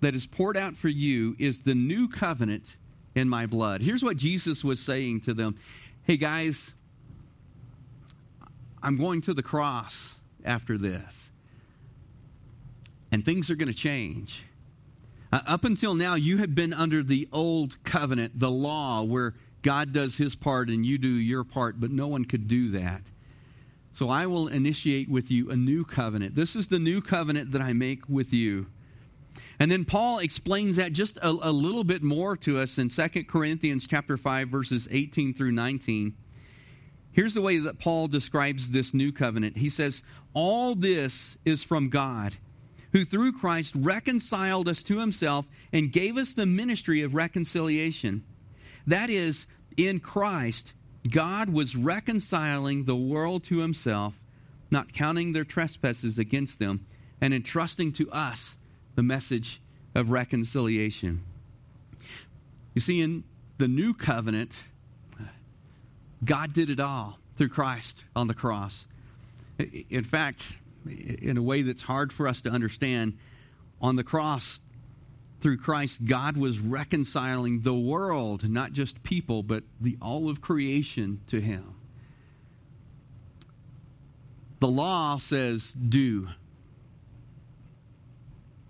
that 0.01 0.15
is 0.15 0.27
poured 0.27 0.57
out 0.57 0.77
for 0.77 0.89
you 0.89 1.37
is 1.39 1.61
the 1.61 1.75
new 1.75 2.09
covenant 2.09 2.77
in 3.15 3.29
my 3.29 3.47
blood. 3.47 3.81
Here's 3.81 4.03
what 4.03 4.17
Jesus 4.17 4.65
was 4.65 4.81
saying 4.81 5.21
to 5.23 5.35
them 5.35 5.57
Hey, 6.03 6.17
guys, 6.17 6.73
I'm 8.83 8.99
going 8.99 9.23
to 9.23 9.35
the 9.35 9.43
cross 9.43 10.17
after 10.45 10.77
this, 10.77 11.31
and 13.13 13.25
things 13.25 13.49
are 13.51 13.57
going 13.57 13.73
to 13.73 13.79
change. 13.79 14.45
Uh, 15.33 15.41
up 15.47 15.65
until 15.65 15.95
now, 15.95 16.15
you 16.15 16.39
have 16.39 16.55
been 16.55 16.73
under 16.73 17.03
the 17.03 17.29
old 17.33 17.83
covenant, 17.85 18.39
the 18.39 18.51
law, 18.51 19.03
where 19.03 19.35
God 19.65 19.93
does 19.93 20.17
his 20.17 20.37
part 20.37 20.69
and 20.69 20.87
you 20.87 20.99
do 20.99 21.09
your 21.09 21.43
part, 21.43 21.81
but 21.81 21.91
no 21.91 22.07
one 22.07 22.25
could 22.25 22.47
do 22.47 22.71
that. 22.73 23.01
So 23.93 24.11
I 24.11 24.27
will 24.27 24.49
initiate 24.49 25.09
with 25.09 25.31
you 25.31 25.51
a 25.51 25.57
new 25.57 25.85
covenant. 25.85 26.35
This 26.35 26.55
is 26.55 26.69
the 26.69 26.79
new 26.79 27.01
covenant 27.01 27.51
that 27.53 27.63
I 27.63 27.73
make 27.73 28.09
with 28.09 28.33
you. 28.33 28.67
And 29.59 29.71
then 29.71 29.85
Paul 29.85 30.19
explains 30.19 30.77
that 30.77 30.93
just 30.93 31.17
a, 31.19 31.29
a 31.29 31.51
little 31.51 31.85
bit 31.85 32.03
more 32.03 32.37
to 32.39 32.59
us 32.59 32.79
in 32.79 32.89
2 32.89 33.25
Corinthians 33.25 33.87
chapter 33.87 34.17
5 34.17 34.49
verses 34.49 34.87
18 34.91 35.33
through 35.33 35.53
19. 35.53 36.15
Here's 37.13 37.35
the 37.35 37.41
way 37.41 37.59
that 37.59 37.79
Paul 37.79 38.09
describes 38.09 38.71
this 38.71 38.93
new 38.93 39.13
covenant. 39.13 39.57
He 39.57 39.71
says, 39.71 40.03
"All 40.35 40.75
this 40.75 41.39
is 41.45 41.63
from 41.63 41.89
God, 41.89 42.37
who 42.93 43.05
through 43.05 43.33
Christ 43.35 43.73
reconciled 43.77 44.69
us 44.69 44.83
to 44.85 44.99
himself 44.99 45.47
and 45.73 45.93
gave 45.93 46.17
us 46.17 46.35
the 46.35 46.47
ministry 46.47 47.03
of 47.03 47.15
reconciliation." 47.15 48.25
That 48.87 49.11
is, 49.11 49.47
in 49.77 50.01
Christ, 50.01 50.73
God 51.11 51.51
was 51.51 51.77
reconciling 51.77 52.85
the 52.85 52.97
world 52.97 53.45
to 53.45 53.59
himself, 53.59 54.15
not 54.71 54.93
counting 54.93 55.33
their 55.33 55.45
trespasses 55.45 56.19
against 56.19 56.59
them, 56.59 56.87
and 57.21 57.35
entrusting 57.35 57.93
to 57.93 58.11
us 58.11 58.57
the 58.95 59.03
message 59.03 59.61
of 59.95 60.11
reconciliation. 60.11 61.23
You 62.75 62.81
see, 62.81 63.01
in 63.01 63.25
the 63.59 63.69
new 63.69 63.95
covenant, 63.95 64.53
God 66.25 66.53
did 66.53 66.71
it 66.71 66.81
all 66.81 67.19
through 67.37 67.51
Christ 67.51 68.03
on 68.17 68.27
the 68.27 68.35
cross. 68.35 68.87
In 69.59 70.05
fact, 70.05 70.45
in 70.87 71.37
a 71.37 71.43
way 71.43 71.63
that's 71.63 71.83
hard 71.83 72.13
for 72.13 72.27
us 72.27 72.43
to 72.43 72.51
understand, 72.51 73.17
on 73.81 73.97
the 73.97 74.05
cross, 74.05 74.61
through 75.45 75.59
Christ, 75.59 76.07
God 76.07 76.39
was 76.39 76.59
reconciling 76.59 77.61
the 77.61 77.75
world, 77.75 78.49
not 78.49 78.73
just 78.73 79.03
people, 79.03 79.43
but 79.43 79.63
the 79.79 79.99
all 80.01 80.31
of 80.31 80.41
creation 80.41 81.21
to 81.27 81.39
Him. 81.39 81.75
The 84.61 84.69
law 84.69 85.19
says 85.19 85.73
do, 85.73 86.29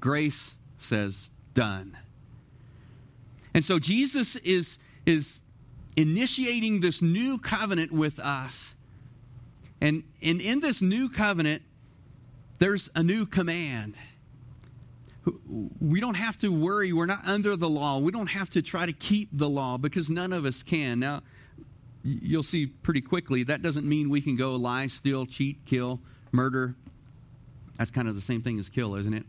grace 0.01 0.57
says 0.79 1.31
done. 1.55 1.97
And 3.55 3.65
so 3.65 3.79
Jesus 3.79 4.35
is, 4.35 4.79
is 5.07 5.43
initiating 5.95 6.81
this 6.81 7.01
new 7.01 7.39
covenant 7.39 7.93
with 7.93 8.19
us. 8.19 8.75
And, 9.81 10.03
and 10.21 10.41
in 10.41 10.59
this 10.59 10.83
new 10.83 11.09
covenant, 11.09 11.63
there's 12.59 12.91
a 12.97 13.05
new 13.05 13.27
command 13.27 13.95
we 15.81 16.01
don't 16.01 16.17
have 16.17 16.39
to 16.39 16.49
worry. 16.49 16.93
We're 16.93 17.07
not 17.07 17.27
under 17.27 17.57
the 17.57 17.69
law. 17.69 17.99
We 17.99 18.13
don't 18.13 18.29
have 18.29 18.51
to 18.51 18.63
try 18.63 18.87
to 18.87 18.93
keep 18.93 19.29
the 19.33 19.49
law 19.49 19.79
because 19.79 20.11
none 20.11 20.33
of 20.33 20.45
us 20.45 20.63
can. 20.63 20.99
Now, 20.99 21.23
you'll 22.03 22.43
see 22.43 22.67
pretty 22.67 23.01
quickly 23.01 23.45
that 23.45 23.63
doesn't 23.63 23.89
mean 23.89 24.11
we 24.11 24.21
can 24.21 24.37
go 24.37 24.57
lie, 24.57 24.87
steal, 24.87 25.27
cheat, 25.27 25.65
kill, 25.65 26.01
murder. 26.33 26.75
That's 27.79 27.91
kind 27.91 28.09
of 28.09 28.15
the 28.15 28.21
same 28.21 28.43
thing 28.43 28.59
as 28.59 28.69
kill, 28.69 28.95
isn't 28.97 29.15
it? 29.15 29.25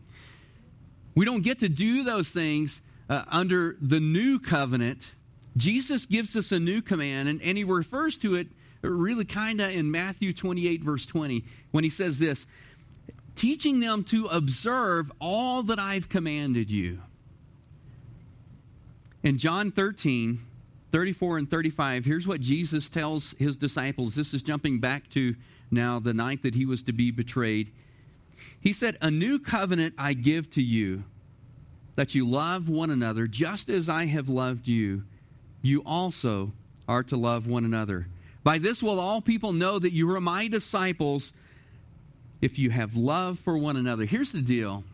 We 1.14 1.24
don't 1.24 1.42
get 1.42 1.60
to 1.60 1.68
do 1.68 2.04
those 2.04 2.28
things 2.28 2.82
uh, 3.08 3.24
under 3.28 3.76
the 3.80 4.00
new 4.00 4.38
covenant. 4.38 5.06
Jesus 5.56 6.04
gives 6.04 6.36
us 6.36 6.52
a 6.52 6.60
new 6.60 6.82
command, 6.82 7.28
and, 7.28 7.40
and 7.40 7.56
he 7.56 7.64
refers 7.64 8.18
to 8.18 8.34
it 8.34 8.48
really 8.82 9.24
kind 9.24 9.60
of 9.60 9.70
in 9.70 9.90
Matthew 9.90 10.32
28, 10.32 10.82
verse 10.82 11.06
20, 11.06 11.44
when 11.70 11.84
he 11.84 11.90
says 11.90 12.18
this 12.18 12.46
teaching 13.36 13.80
them 13.80 14.02
to 14.04 14.26
observe 14.26 15.12
all 15.20 15.62
that 15.64 15.78
I've 15.78 16.08
commanded 16.08 16.70
you. 16.70 17.00
In 19.22 19.38
John 19.38 19.70
13, 19.70 20.40
34 20.92 21.38
and 21.38 21.50
35, 21.50 22.04
here's 22.04 22.26
what 22.26 22.40
Jesus 22.40 22.88
tells 22.88 23.32
his 23.38 23.56
disciples. 23.56 24.14
This 24.14 24.32
is 24.34 24.42
jumping 24.42 24.80
back 24.80 25.08
to 25.10 25.34
now 25.70 25.98
the 25.98 26.14
night 26.14 26.42
that 26.42 26.54
he 26.54 26.64
was 26.64 26.82
to 26.84 26.92
be 26.92 27.10
betrayed. 27.10 27.72
He 28.60 28.72
said, 28.72 28.96
A 29.00 29.10
new 29.10 29.38
covenant 29.38 29.94
I 29.98 30.14
give 30.14 30.50
to 30.50 30.62
you, 30.62 31.04
that 31.96 32.14
you 32.14 32.28
love 32.28 32.68
one 32.68 32.90
another 32.90 33.26
just 33.26 33.68
as 33.68 33.88
I 33.88 34.06
have 34.06 34.28
loved 34.28 34.68
you. 34.68 35.02
You 35.62 35.82
also 35.84 36.52
are 36.88 37.02
to 37.04 37.16
love 37.16 37.46
one 37.46 37.64
another. 37.64 38.06
By 38.44 38.58
this 38.58 38.82
will 38.82 39.00
all 39.00 39.20
people 39.20 39.52
know 39.52 39.78
that 39.78 39.92
you 39.92 40.08
are 40.14 40.20
my 40.20 40.46
disciples 40.46 41.32
if 42.40 42.58
you 42.58 42.70
have 42.70 42.96
love 42.96 43.38
for 43.40 43.56
one 43.56 43.76
another. 43.76 44.04
Here's 44.04 44.32
the 44.32 44.42
deal 44.42 44.84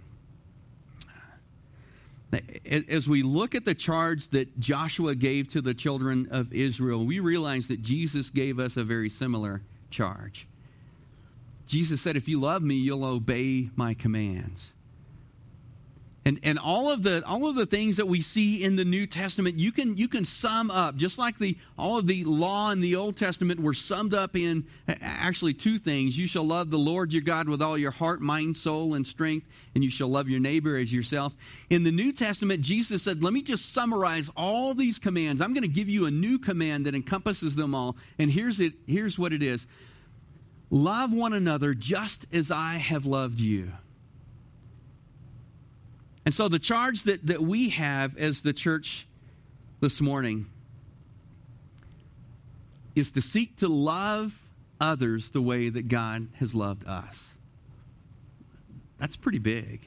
As 2.90 3.08
we 3.08 3.22
look 3.22 3.54
at 3.54 3.64
the 3.64 3.74
charge 3.74 4.28
that 4.28 4.58
Joshua 4.58 5.14
gave 5.14 5.48
to 5.50 5.60
the 5.60 5.74
children 5.74 6.28
of 6.30 6.52
Israel, 6.52 7.04
we 7.04 7.20
realize 7.20 7.68
that 7.68 7.82
Jesus 7.82 8.30
gave 8.30 8.58
us 8.58 8.76
a 8.76 8.84
very 8.84 9.08
similar 9.08 9.62
charge. 9.90 10.46
Jesus 11.66 12.00
said, 12.00 12.16
If 12.16 12.28
you 12.28 12.40
love 12.40 12.62
me, 12.62 12.74
you'll 12.74 13.04
obey 13.04 13.70
my 13.76 13.94
commands. 13.94 14.72
And, 16.24 16.38
and 16.44 16.56
all 16.56 16.88
of 16.88 17.02
the 17.02 17.24
all 17.26 17.48
of 17.48 17.56
the 17.56 17.66
things 17.66 17.96
that 17.96 18.06
we 18.06 18.20
see 18.20 18.62
in 18.62 18.76
the 18.76 18.84
New 18.84 19.08
Testament, 19.08 19.58
you 19.58 19.72
can 19.72 19.96
you 19.96 20.06
can 20.06 20.22
sum 20.22 20.70
up 20.70 20.94
just 20.94 21.18
like 21.18 21.36
the 21.38 21.56
all 21.76 21.98
of 21.98 22.06
the 22.06 22.22
law 22.22 22.70
in 22.70 22.78
the 22.78 22.94
Old 22.94 23.16
Testament 23.16 23.58
were 23.58 23.74
summed 23.74 24.14
up 24.14 24.36
in 24.36 24.64
actually 24.86 25.52
two 25.52 25.78
things. 25.78 26.16
You 26.16 26.28
shall 26.28 26.44
love 26.44 26.70
the 26.70 26.78
Lord 26.78 27.12
your 27.12 27.22
God 27.22 27.48
with 27.48 27.60
all 27.60 27.76
your 27.76 27.90
heart, 27.90 28.20
mind, 28.20 28.56
soul, 28.56 28.94
and 28.94 29.04
strength, 29.04 29.48
and 29.74 29.82
you 29.82 29.90
shall 29.90 30.06
love 30.06 30.28
your 30.28 30.38
neighbor 30.38 30.76
as 30.76 30.92
yourself. 30.92 31.32
In 31.70 31.82
the 31.82 31.90
New 31.90 32.12
Testament, 32.12 32.60
Jesus 32.60 33.02
said, 33.02 33.20
Let 33.20 33.32
me 33.32 33.42
just 33.42 33.72
summarize 33.72 34.30
all 34.36 34.74
these 34.74 35.00
commands. 35.00 35.40
I'm 35.40 35.52
going 35.52 35.62
to 35.62 35.68
give 35.68 35.88
you 35.88 36.06
a 36.06 36.10
new 36.10 36.38
command 36.38 36.86
that 36.86 36.94
encompasses 36.94 37.56
them 37.56 37.74
all. 37.74 37.96
And 38.20 38.30
here's 38.30 38.60
it, 38.60 38.74
here's 38.86 39.18
what 39.18 39.32
it 39.32 39.42
is. 39.42 39.66
Love 40.70 41.12
one 41.12 41.32
another 41.32 41.74
just 41.74 42.26
as 42.32 42.52
I 42.52 42.74
have 42.74 43.06
loved 43.06 43.40
you. 43.40 43.72
And 46.24 46.32
so 46.32 46.48
the 46.48 46.58
charge 46.58 47.04
that, 47.04 47.26
that 47.26 47.42
we 47.42 47.70
have 47.70 48.16
as 48.16 48.42
the 48.42 48.52
church 48.52 49.06
this 49.80 50.00
morning 50.00 50.46
is 52.94 53.10
to 53.12 53.22
seek 53.22 53.56
to 53.56 53.68
love 53.68 54.32
others 54.80 55.30
the 55.30 55.42
way 55.42 55.68
that 55.68 55.88
God 55.88 56.28
has 56.38 56.54
loved 56.54 56.86
us. 56.86 57.28
That's 58.98 59.16
pretty 59.16 59.38
big. 59.38 59.80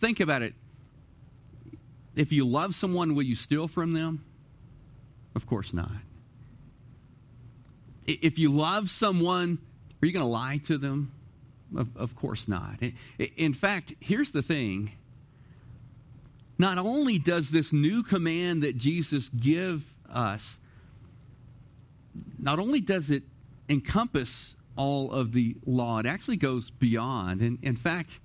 Think 0.00 0.20
about 0.20 0.42
it. 0.42 0.54
If 2.16 2.32
you 2.32 2.46
love 2.46 2.74
someone, 2.74 3.14
will 3.14 3.22
you 3.22 3.36
steal 3.36 3.68
from 3.68 3.92
them? 3.92 4.24
Of 5.34 5.46
course 5.46 5.72
not. 5.74 5.90
If 8.06 8.38
you 8.38 8.50
love 8.50 8.88
someone, 8.88 9.58
are 10.02 10.06
you 10.06 10.12
going 10.12 10.24
to 10.24 10.30
lie 10.30 10.58
to 10.66 10.78
them? 10.78 11.12
Of, 11.74 11.96
of 11.96 12.14
course 12.14 12.46
not. 12.46 12.78
In 13.36 13.52
fact, 13.52 13.94
here's 14.00 14.30
the 14.30 14.42
thing. 14.42 14.92
Not 16.58 16.78
only 16.78 17.18
does 17.18 17.50
this 17.50 17.72
new 17.72 18.02
command 18.02 18.62
that 18.62 18.76
Jesus 18.76 19.28
give 19.28 19.84
us, 20.08 20.58
not 22.38 22.58
only 22.58 22.80
does 22.80 23.10
it 23.10 23.24
encompass 23.68 24.54
all 24.76 25.10
of 25.10 25.32
the 25.32 25.56
law, 25.66 25.98
it 25.98 26.06
actually 26.06 26.36
goes 26.36 26.70
beyond. 26.70 27.40
And 27.40 27.58
in 27.62 27.76
fact, 27.76 28.20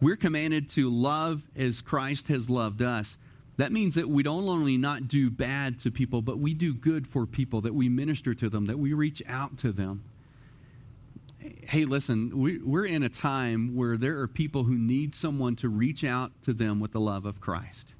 we're 0.00 0.16
commanded 0.16 0.70
to 0.70 0.88
love 0.88 1.42
as 1.56 1.80
Christ 1.80 2.28
has 2.28 2.48
loved 2.48 2.82
us. 2.82 3.16
That 3.56 3.72
means 3.72 3.94
that 3.94 4.08
we 4.08 4.22
don't 4.22 4.48
only 4.48 4.76
not 4.76 5.08
do 5.08 5.30
bad 5.30 5.80
to 5.80 5.90
people, 5.90 6.22
but 6.22 6.38
we 6.38 6.54
do 6.54 6.74
good 6.74 7.06
for 7.06 7.26
people, 7.26 7.62
that 7.62 7.74
we 7.74 7.88
minister 7.88 8.34
to 8.34 8.48
them, 8.48 8.66
that 8.66 8.78
we 8.78 8.92
reach 8.92 9.22
out 9.26 9.58
to 9.58 9.72
them 9.72 10.04
hey, 11.66 11.84
listen, 11.84 12.38
we, 12.38 12.58
we're 12.58 12.86
in 12.86 13.02
a 13.02 13.08
time 13.08 13.74
where 13.74 13.96
there 13.96 14.18
are 14.20 14.28
people 14.28 14.64
who 14.64 14.76
need 14.76 15.14
someone 15.14 15.56
to 15.56 15.68
reach 15.68 16.04
out 16.04 16.32
to 16.42 16.52
them 16.52 16.80
with 16.80 16.92
the 16.92 17.00
love 17.00 17.24
of 17.26 17.40
Christ. 17.40 17.94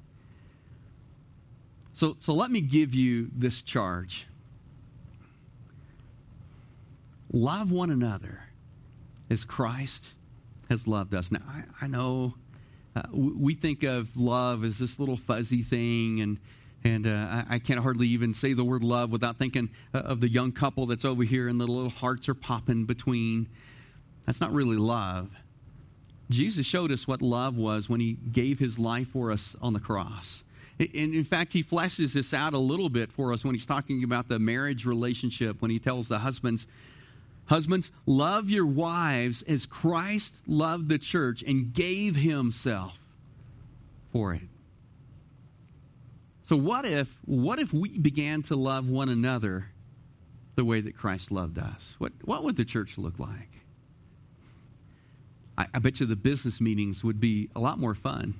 So, 1.93 2.15
so 2.19 2.33
let 2.33 2.51
me 2.51 2.61
give 2.61 2.93
you 2.93 3.29
this 3.35 3.61
charge 3.61 4.27
love 7.33 7.71
one 7.71 7.89
another 7.89 8.39
as 9.29 9.43
Christ 9.43 10.05
has 10.69 10.87
loved 10.87 11.13
us. 11.13 11.31
Now, 11.31 11.41
I, 11.47 11.63
I 11.81 11.87
know 11.87 12.35
uh, 12.95 13.03
we 13.11 13.53
think 13.53 13.83
of 13.83 14.15
love 14.15 14.63
as 14.63 14.77
this 14.77 14.99
little 14.99 15.17
fuzzy 15.17 15.61
thing, 15.61 16.21
and 16.21 16.37
and 16.83 17.07
uh, 17.07 17.43
I, 17.49 17.59
can't 17.59 17.79
hardly 17.79 18.07
even 18.07 18.33
say 18.33 18.53
the 18.53 18.63
word 18.63 18.83
love 18.83 19.11
without 19.11 19.37
thinking 19.37 19.69
uh, 19.93 19.99
of 19.99 20.21
the 20.21 20.29
young 20.29 20.51
couple 20.51 20.85
that's 20.85 21.05
over 21.05 21.23
here 21.23 21.47
and 21.47 21.59
the 21.59 21.67
little 21.67 21.89
hearts 21.89 22.29
are 22.29 22.33
popping 22.33 22.85
between. 22.85 23.47
That's 24.25 24.39
not 24.39 24.53
really 24.53 24.77
love. 24.77 25.29
Jesus 26.29 26.65
showed 26.65 26.91
us 26.91 27.07
what 27.07 27.21
love 27.21 27.57
was 27.57 27.89
when 27.89 27.99
he 27.99 28.13
gave 28.31 28.59
his 28.59 28.77
life 28.77 29.09
for 29.09 29.31
us 29.31 29.55
on 29.61 29.73
the 29.73 29.79
cross. 29.79 30.43
And 30.79 31.15
in 31.15 31.23
fact, 31.23 31.53
he 31.53 31.63
fleshes 31.63 32.13
this 32.13 32.33
out 32.33 32.53
a 32.53 32.59
little 32.59 32.89
bit 32.89 33.11
for 33.11 33.33
us 33.33 33.43
when 33.43 33.55
he's 33.55 33.65
talking 33.65 34.03
about 34.03 34.27
the 34.27 34.37
marriage 34.37 34.85
relationship, 34.85 35.61
when 35.61 35.71
he 35.71 35.79
tells 35.79 36.07
the 36.07 36.19
husbands, 36.19 36.67
Husbands, 37.47 37.91
love 38.05 38.49
your 38.49 38.65
wives 38.65 39.41
as 39.43 39.65
Christ 39.65 40.35
loved 40.47 40.89
the 40.89 40.97
church 40.97 41.43
and 41.47 41.73
gave 41.73 42.15
himself 42.15 42.99
for 44.11 44.33
it. 44.33 44.41
So 46.47 46.55
what 46.55 46.85
if 46.85 47.13
what 47.25 47.59
if 47.59 47.73
we 47.73 47.97
began 47.97 48.41
to 48.43 48.55
love 48.55 48.87
one 48.87 49.09
another 49.09 49.65
the 50.55 50.63
way 50.63 50.79
that 50.79 50.95
Christ 50.95 51.29
loved 51.29 51.59
us? 51.59 51.95
What 51.97 52.13
what 52.23 52.45
would 52.45 52.55
the 52.55 52.63
church 52.63 52.97
look 52.97 53.19
like? 53.19 53.49
I, 55.57 55.67
I 55.73 55.79
bet 55.79 55.99
you 55.99 56.05
the 56.05 56.15
business 56.15 56.61
meetings 56.61 57.03
would 57.03 57.19
be 57.19 57.49
a 57.53 57.59
lot 57.59 57.79
more 57.79 57.93
fun. 57.93 58.33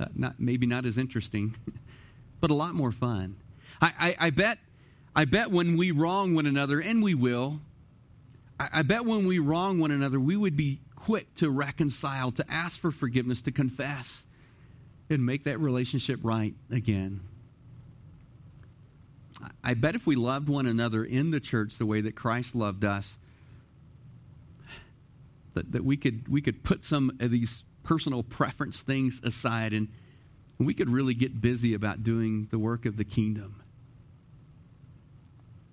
Uh, 0.00 0.06
not 0.14 0.40
maybe 0.40 0.66
not 0.66 0.86
as 0.86 0.96
interesting, 0.96 1.54
but 2.40 2.50
a 2.50 2.54
lot 2.54 2.74
more 2.74 2.92
fun. 2.92 3.36
I, 3.82 3.92
I, 3.98 4.16
I, 4.26 4.30
bet 4.30 4.58
I 5.14 5.26
bet 5.26 5.50
when 5.50 5.76
we 5.76 5.90
wrong 5.90 6.34
one 6.34 6.46
another, 6.46 6.80
and 6.80 7.02
we 7.02 7.14
will, 7.14 7.60
I, 8.58 8.68
I 8.72 8.82
bet 8.82 9.04
when 9.04 9.26
we 9.26 9.38
wrong 9.38 9.78
one 9.78 9.90
another, 9.90 10.18
we 10.18 10.36
would 10.36 10.56
be 10.56 10.80
quick 10.96 11.34
to 11.36 11.50
reconcile, 11.50 12.32
to 12.32 12.50
ask 12.50 12.80
for 12.80 12.90
forgiveness, 12.90 13.42
to 13.42 13.52
confess, 13.52 14.24
and 15.10 15.26
make 15.26 15.44
that 15.44 15.60
relationship 15.60 16.20
right 16.22 16.54
again. 16.70 17.20
I 19.66 19.72
bet 19.72 19.94
if 19.94 20.06
we 20.06 20.14
loved 20.14 20.50
one 20.50 20.66
another 20.66 21.02
in 21.02 21.30
the 21.30 21.40
church 21.40 21.78
the 21.78 21.86
way 21.86 22.02
that 22.02 22.14
Christ 22.14 22.54
loved 22.54 22.84
us, 22.84 23.16
that, 25.54 25.72
that 25.72 25.82
we 25.82 25.96
could 25.96 26.28
we 26.28 26.42
could 26.42 26.62
put 26.62 26.84
some 26.84 27.16
of 27.18 27.30
these 27.30 27.62
personal 27.82 28.22
preference 28.22 28.82
things 28.82 29.20
aside 29.24 29.72
and 29.72 29.88
we 30.58 30.74
could 30.74 30.90
really 30.90 31.14
get 31.14 31.40
busy 31.40 31.72
about 31.72 32.02
doing 32.02 32.46
the 32.50 32.58
work 32.58 32.84
of 32.84 32.98
the 32.98 33.04
kingdom. 33.04 33.62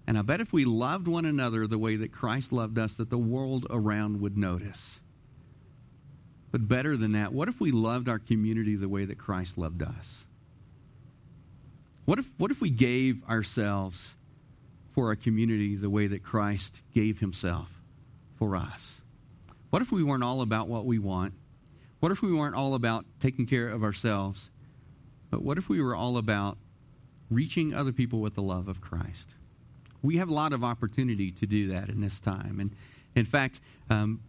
And 0.08 0.17
I 0.17 0.21
bet 0.21 0.41
if 0.41 0.54
we 0.54 0.65
loved 0.65 1.08
one 1.08 1.25
another 1.25 1.67
the 1.67 1.77
way 1.77 1.97
that 1.97 2.12
Christ 2.12 2.51
loved 2.51 2.80
us, 2.80 2.95
that 2.95 3.10
the 3.10 3.17
world 3.17 3.67
around 3.69 4.21
would 4.21 4.38
notice. 4.38 4.99
But 6.51 6.67
better 6.67 6.97
than 6.97 7.13
that, 7.13 7.34
what 7.34 7.47
if 7.47 7.60
we 7.60 7.71
loved 7.71 8.10
our 8.10 8.19
community 8.19 8.75
the 8.75 8.89
way 8.89 9.06
that 9.06 9.17
Christ 9.17 9.58
loved 9.58 9.84
us? 9.84 10.25
What 12.12 12.19
if, 12.19 12.26
what 12.36 12.52
if 12.52 12.60
we 12.60 12.69
gave 12.69 13.24
ourselves 13.30 14.15
for 14.93 15.08
our 15.08 15.15
community 15.15 15.78
the 15.78 15.89
way 15.89 16.08
that 16.08 16.24
Christ 16.24 16.82
gave 16.93 17.21
himself 17.21 17.69
for 18.38 18.58
us? 18.58 19.00
What 19.69 19.82
if 19.82 19.93
we 19.93 20.04
weren't 20.04 20.21
all 20.21 20.41
about 20.41 20.67
what 20.67 20.84
we 20.86 21.00
want? 21.00 21.34
What 22.02 22.12
if 22.12 22.21
we 22.21 22.34
weren't 22.34 22.54
all 22.54 22.74
about 22.74 23.06
taking 23.21 23.45
care 23.45 23.69
of 23.69 23.82
ourselves? 23.82 24.50
But 25.30 25.41
what 25.41 25.58
if 25.58 25.69
we 25.69 25.82
were 25.82 25.95
all 25.95 26.17
about 26.17 26.58
reaching 27.30 27.74
other 27.74 27.93
people 27.93 28.19
with 28.19 28.36
the 28.36 28.41
love 28.41 28.67
of 28.67 28.82
Christ? 28.82 29.30
We 30.02 30.17
have 30.17 30.28
a 30.28 30.34
lot 30.34 30.52
of 30.52 30.65
opportunity 30.65 31.32
to 31.32 31.45
do 31.45 31.69
that 31.69 31.88
in 31.88 32.02
this 32.02 32.19
time. 32.19 32.60
And 32.60 32.76
in 33.15 33.24
fact, 33.24 33.62
um, 33.89 34.19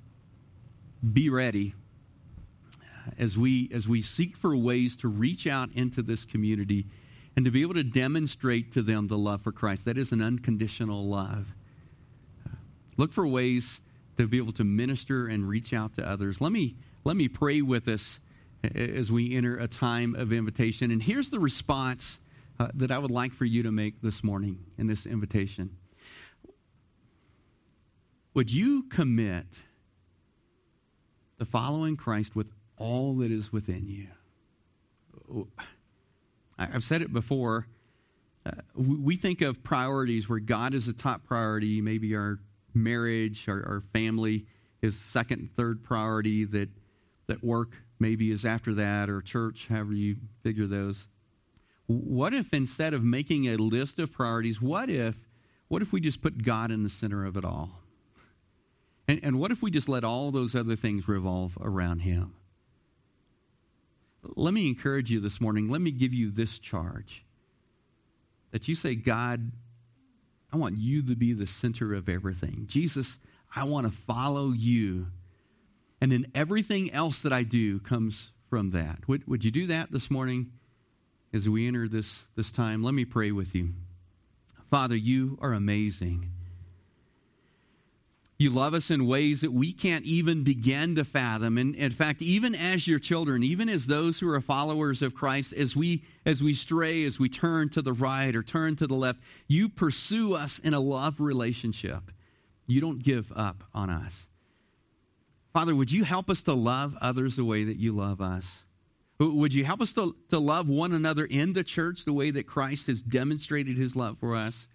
be 1.13 1.31
ready 1.31 1.75
as 3.19 3.37
we, 3.37 3.69
as 3.75 3.89
we 3.89 4.03
seek 4.03 4.37
for 4.37 4.57
ways 4.57 4.95
to 4.99 5.09
reach 5.09 5.49
out 5.49 5.71
into 5.75 6.01
this 6.01 6.25
community 6.25 6.87
and 7.37 7.45
to 7.45 7.51
be 7.51 7.63
able 7.63 7.75
to 7.75 7.85
demonstrate 7.85 8.73
to 8.73 8.83
them 8.83 9.09
the 9.09 9.17
love 9.17 9.43
for 9.43 9.53
Christ. 9.53 9.87
That 9.87 9.99
is 9.99 10.13
an 10.13 10.21
unconditional 10.21 11.09
love. 11.09 11.55
Look 12.97 13.13
for 13.13 13.27
ways 13.27 13.81
to 14.19 14.27
be 14.27 14.37
able 14.37 14.53
to 14.55 14.65
minister 14.65 15.27
and 15.27 15.49
reach 15.49 15.73
out 15.73 15.95
to 15.95 16.09
others. 16.09 16.41
Let 16.41 16.53
me, 16.53 16.77
let 17.05 17.17
me 17.17 17.29
pray 17.29 17.63
with 17.63 17.89
us 17.89 18.21
as 18.63 19.11
we 19.11 19.37
enter 19.37 19.57
a 19.57 19.67
time 19.67 20.15
of 20.15 20.33
invitation. 20.33 20.91
And 20.91 21.03
here's 21.03 21.31
the 21.31 21.41
response 21.41 22.21
uh, 22.61 22.69
that 22.75 22.91
I 22.91 22.99
would 22.99 23.11
like 23.11 23.33
for 23.33 23.45
you 23.45 23.63
to 23.65 23.73
make 23.73 24.01
this 24.03 24.23
morning 24.23 24.59
in 24.79 24.87
this 24.87 25.07
invitation. 25.07 25.77
Would 28.35 28.51
you 28.51 28.85
commit 28.85 29.47
to 31.39 31.45
following 31.45 31.97
Christ 31.97 32.37
with 32.37 32.47
all 32.77 33.17
that 33.17 33.31
is 33.31 33.53
within 33.53 33.89
you? 33.89 35.49
I've 36.59 36.85
said 36.85 37.03
it 37.03 37.13
before. 37.13 37.67
Uh, 38.45 38.51
we 38.75 39.17
think 39.17 39.41
of 39.41 39.63
priorities 39.63 40.29
where 40.29 40.41
God 40.41 40.75
is 40.75 40.87
the 40.87 40.93
top 40.93 41.25
priority, 41.25 41.81
maybe 41.81 42.15
our 42.15 42.39
marriage, 42.75 43.49
our, 43.49 43.65
our 43.67 43.83
family 43.93 44.47
is 44.81 44.99
second 44.99 45.41
and 45.41 45.57
third 45.57 45.83
priority, 45.85 46.45
that, 46.47 46.69
that 47.29 47.43
work 47.45 47.71
maybe 47.99 48.31
is 48.33 48.45
after 48.45 48.75
that, 48.75 49.09
or 49.09 49.21
church, 49.23 49.67
however 49.69 49.93
you 49.93 50.17
figure 50.43 50.67
those. 50.67 51.07
What 51.87 52.35
if 52.35 52.53
instead 52.53 52.95
of 52.95 53.05
making 53.05 53.49
a 53.49 53.57
list 53.57 53.99
of 53.99 54.13
priorities, 54.13 54.61
what 54.61 54.91
if, 54.91 55.17
what 55.69 55.83
if 55.83 55.93
we 55.93 56.01
just 56.01 56.21
put 56.21 56.43
God 56.43 56.71
in 56.71 56.83
the 56.83 56.91
center 56.91 57.25
of 57.25 57.37
it 57.37 57.45
all? 57.45 57.71
And, 59.09 59.21
and 59.23 59.39
what 59.39 59.51
if 59.51 59.63
we 59.63 59.71
just 59.71 59.89
let 59.89 60.05
all 60.05 60.31
those 60.31 60.55
other 60.55 60.77
things 60.77 61.07
revolve 61.07 61.57
around 61.61 62.01
Him? 62.01 62.35
Let 64.23 64.55
me 64.55 64.69
encourage 64.69 65.11
you 65.11 65.21
this 65.21 65.41
morning. 65.41 65.69
Let 65.69 65.81
me 65.81 65.91
give 65.91 66.13
you 66.13 66.31
this 66.31 66.59
charge 66.59 67.25
that 68.53 68.69
you 68.69 68.75
say, 68.75 68.95
God, 68.95 69.51
I 70.53 70.57
want 70.57 70.77
you 70.77 71.03
to 71.09 71.17
be 71.17 71.33
the 71.33 71.47
center 71.47 71.95
of 71.95 72.09
everything. 72.09 72.67
Jesus, 72.69 73.19
I 73.55 73.65
want 73.65 73.87
to 73.87 73.99
follow 74.07 74.53
you. 74.53 75.07
And 76.01 76.13
then 76.13 76.27
everything 76.35 76.93
else 76.93 77.23
that 77.23 77.33
I 77.33 77.43
do 77.43 77.81
comes 77.81 78.33
from 78.51 78.71
that. 78.73 79.09
Would, 79.09 79.27
would 79.27 79.45
you 79.45 79.51
do 79.51 79.67
that 79.69 79.91
this 79.91 80.11
morning 80.11 80.53
as 81.33 81.49
we 81.49 81.67
enter 81.67 81.89
this, 81.89 82.25
this 82.37 82.53
time? 82.53 82.83
Let 82.83 82.95
me 82.95 83.05
pray 83.05 83.33
with 83.33 83.55
you. 83.55 83.71
Father, 84.71 84.97
you 84.97 85.39
are 85.41 85.53
amazing. 85.53 86.31
You 88.43 88.51
love 88.51 88.75
us 88.75 88.91
in 88.91 89.07
ways 89.07 89.43
that 89.43 89.53
we 89.53 89.73
can't 89.73 90.05
even 90.05 90.43
begin 90.43 90.97
to 90.97 91.05
fathom. 91.05 91.59
And 91.59 91.77
in 91.77 91.93
fact, 91.93 92.21
even 92.21 92.57
as 92.57 92.89
your 92.89 92.99
children, 92.99 93.45
even 93.45 93.69
as 93.69 93.87
those 93.87 94.19
who 94.19 94.29
are 94.29 94.41
followers 94.41 95.01
of 95.01 95.15
Christ, 95.15 95.53
as 95.53 95.77
we 95.77 96.03
as 96.27 96.43
we 96.43 96.53
stray, 96.53 97.05
as 97.05 97.21
we 97.21 97.29
turn 97.29 97.69
to 97.69 97.83
the 97.83 97.93
right 97.93 98.35
or 98.35 98.43
turn 98.43 98.75
to 98.77 98.89
the 98.89 98.97
left, 98.97 99.21
you 99.47 99.69
pursue 99.69 100.35
us 100.35 100.59
in 100.59 100.75
a 100.75 100.81
love 100.81 101.21
relationship. 101.21 102.11
You 102.67 102.81
don't 102.81 103.01
give 103.01 103.31
up 103.31 103.63
on 103.73 103.91
us. 103.91 104.27
Father, 105.53 105.77
would 105.77 105.93
you 105.93 106.03
help 106.03 106.29
us 106.29 106.43
to 106.43 106.53
love 106.53 106.97
others 107.01 107.37
the 107.37 107.45
way 107.45 107.63
that 107.63 107.77
you 107.77 107.93
love 107.93 108.21
us? 108.21 108.65
Would 109.21 109.55
you 109.55 109.65
help 109.65 109.81
us 109.81 109.93
to, 109.93 110.17
to 110.31 110.41
love 110.41 110.69
one 110.69 110.93
another 110.93 111.27
in 111.27 111.53
the 111.53 111.63
church 111.63 112.05
the 112.05 112.13
way 112.13 112.33
that 112.33 112.49
Christ 112.49 112.89
has 112.89 113.03
demonstrated 113.03 113.79
his 113.79 113.95
love 113.95 114.19
for 114.19 114.35
us? 114.35 114.67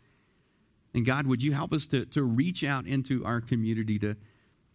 And 0.93 1.05
God, 1.05 1.27
would 1.27 1.41
you 1.41 1.53
help 1.53 1.73
us 1.73 1.87
to, 1.87 2.05
to 2.07 2.23
reach 2.23 2.63
out 2.63 2.85
into 2.87 3.23
our 3.25 3.41
community 3.41 3.99
to, 3.99 4.15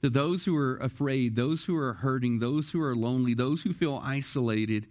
to 0.03 0.11
those 0.11 0.44
who 0.44 0.57
are 0.57 0.77
afraid, 0.79 1.37
those 1.37 1.64
who 1.64 1.77
are 1.77 1.94
hurting, 1.94 2.38
those 2.38 2.70
who 2.70 2.83
are 2.83 2.94
lonely, 2.94 3.35
those 3.35 3.62
who 3.62 3.72
feel 3.72 4.01
isolated, 4.05 4.87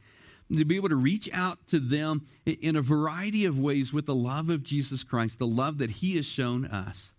to 0.57 0.65
be 0.65 0.75
able 0.75 0.89
to 0.89 0.95
reach 0.95 1.29
out 1.33 1.59
to 1.67 1.79
them 1.79 2.25
in 2.45 2.75
a 2.75 2.81
variety 2.81 3.45
of 3.45 3.57
ways 3.57 3.93
with 3.93 4.05
the 4.05 4.15
love 4.15 4.49
of 4.49 4.63
Jesus 4.63 5.03
Christ, 5.03 5.39
the 5.39 5.47
love 5.47 5.77
that 5.77 5.89
He 5.89 6.15
has 6.17 6.25
shown 6.25 6.65
us. 6.65 7.13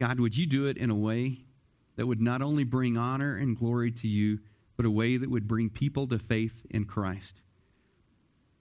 God, 0.00 0.18
would 0.18 0.36
you 0.36 0.46
do 0.46 0.66
it 0.66 0.76
in 0.76 0.90
a 0.90 0.94
way 0.94 1.38
that 1.96 2.06
would 2.06 2.20
not 2.20 2.42
only 2.42 2.64
bring 2.64 2.96
honor 2.96 3.36
and 3.36 3.56
glory 3.56 3.92
to 3.92 4.08
you, 4.08 4.40
but 4.76 4.86
a 4.86 4.90
way 4.90 5.16
that 5.16 5.30
would 5.30 5.46
bring 5.46 5.70
people 5.70 6.08
to 6.08 6.18
faith 6.18 6.62
in 6.70 6.84
Christ? 6.84 7.40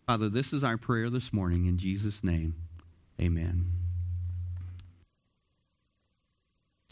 Father, 0.06 0.30
this 0.30 0.54
is 0.54 0.64
our 0.64 0.78
prayer 0.78 1.10
this 1.10 1.34
morning. 1.34 1.66
In 1.66 1.78
Jesus' 1.78 2.24
name, 2.24 2.56
amen. 3.20 3.83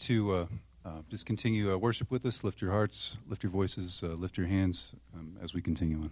To 0.00 0.32
uh, 0.32 0.46
uh, 0.84 1.02
just 1.08 1.26
continue 1.26 1.72
uh, 1.72 1.76
worship 1.76 2.10
with 2.10 2.26
us. 2.26 2.42
Lift 2.44 2.60
your 2.60 2.70
hearts, 2.70 3.18
lift 3.28 3.42
your 3.42 3.52
voices, 3.52 4.02
uh, 4.02 4.08
lift 4.08 4.36
your 4.36 4.46
hands 4.46 4.94
um, 5.14 5.36
as 5.42 5.54
we 5.54 5.62
continue 5.62 5.98
on. 5.98 6.10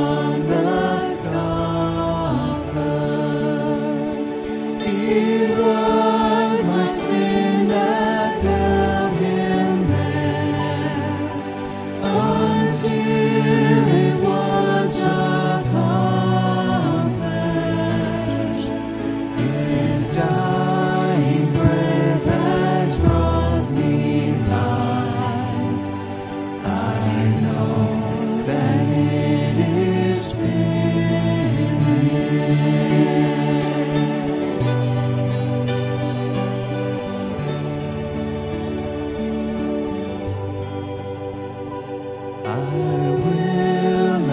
Lord. 0.00 0.29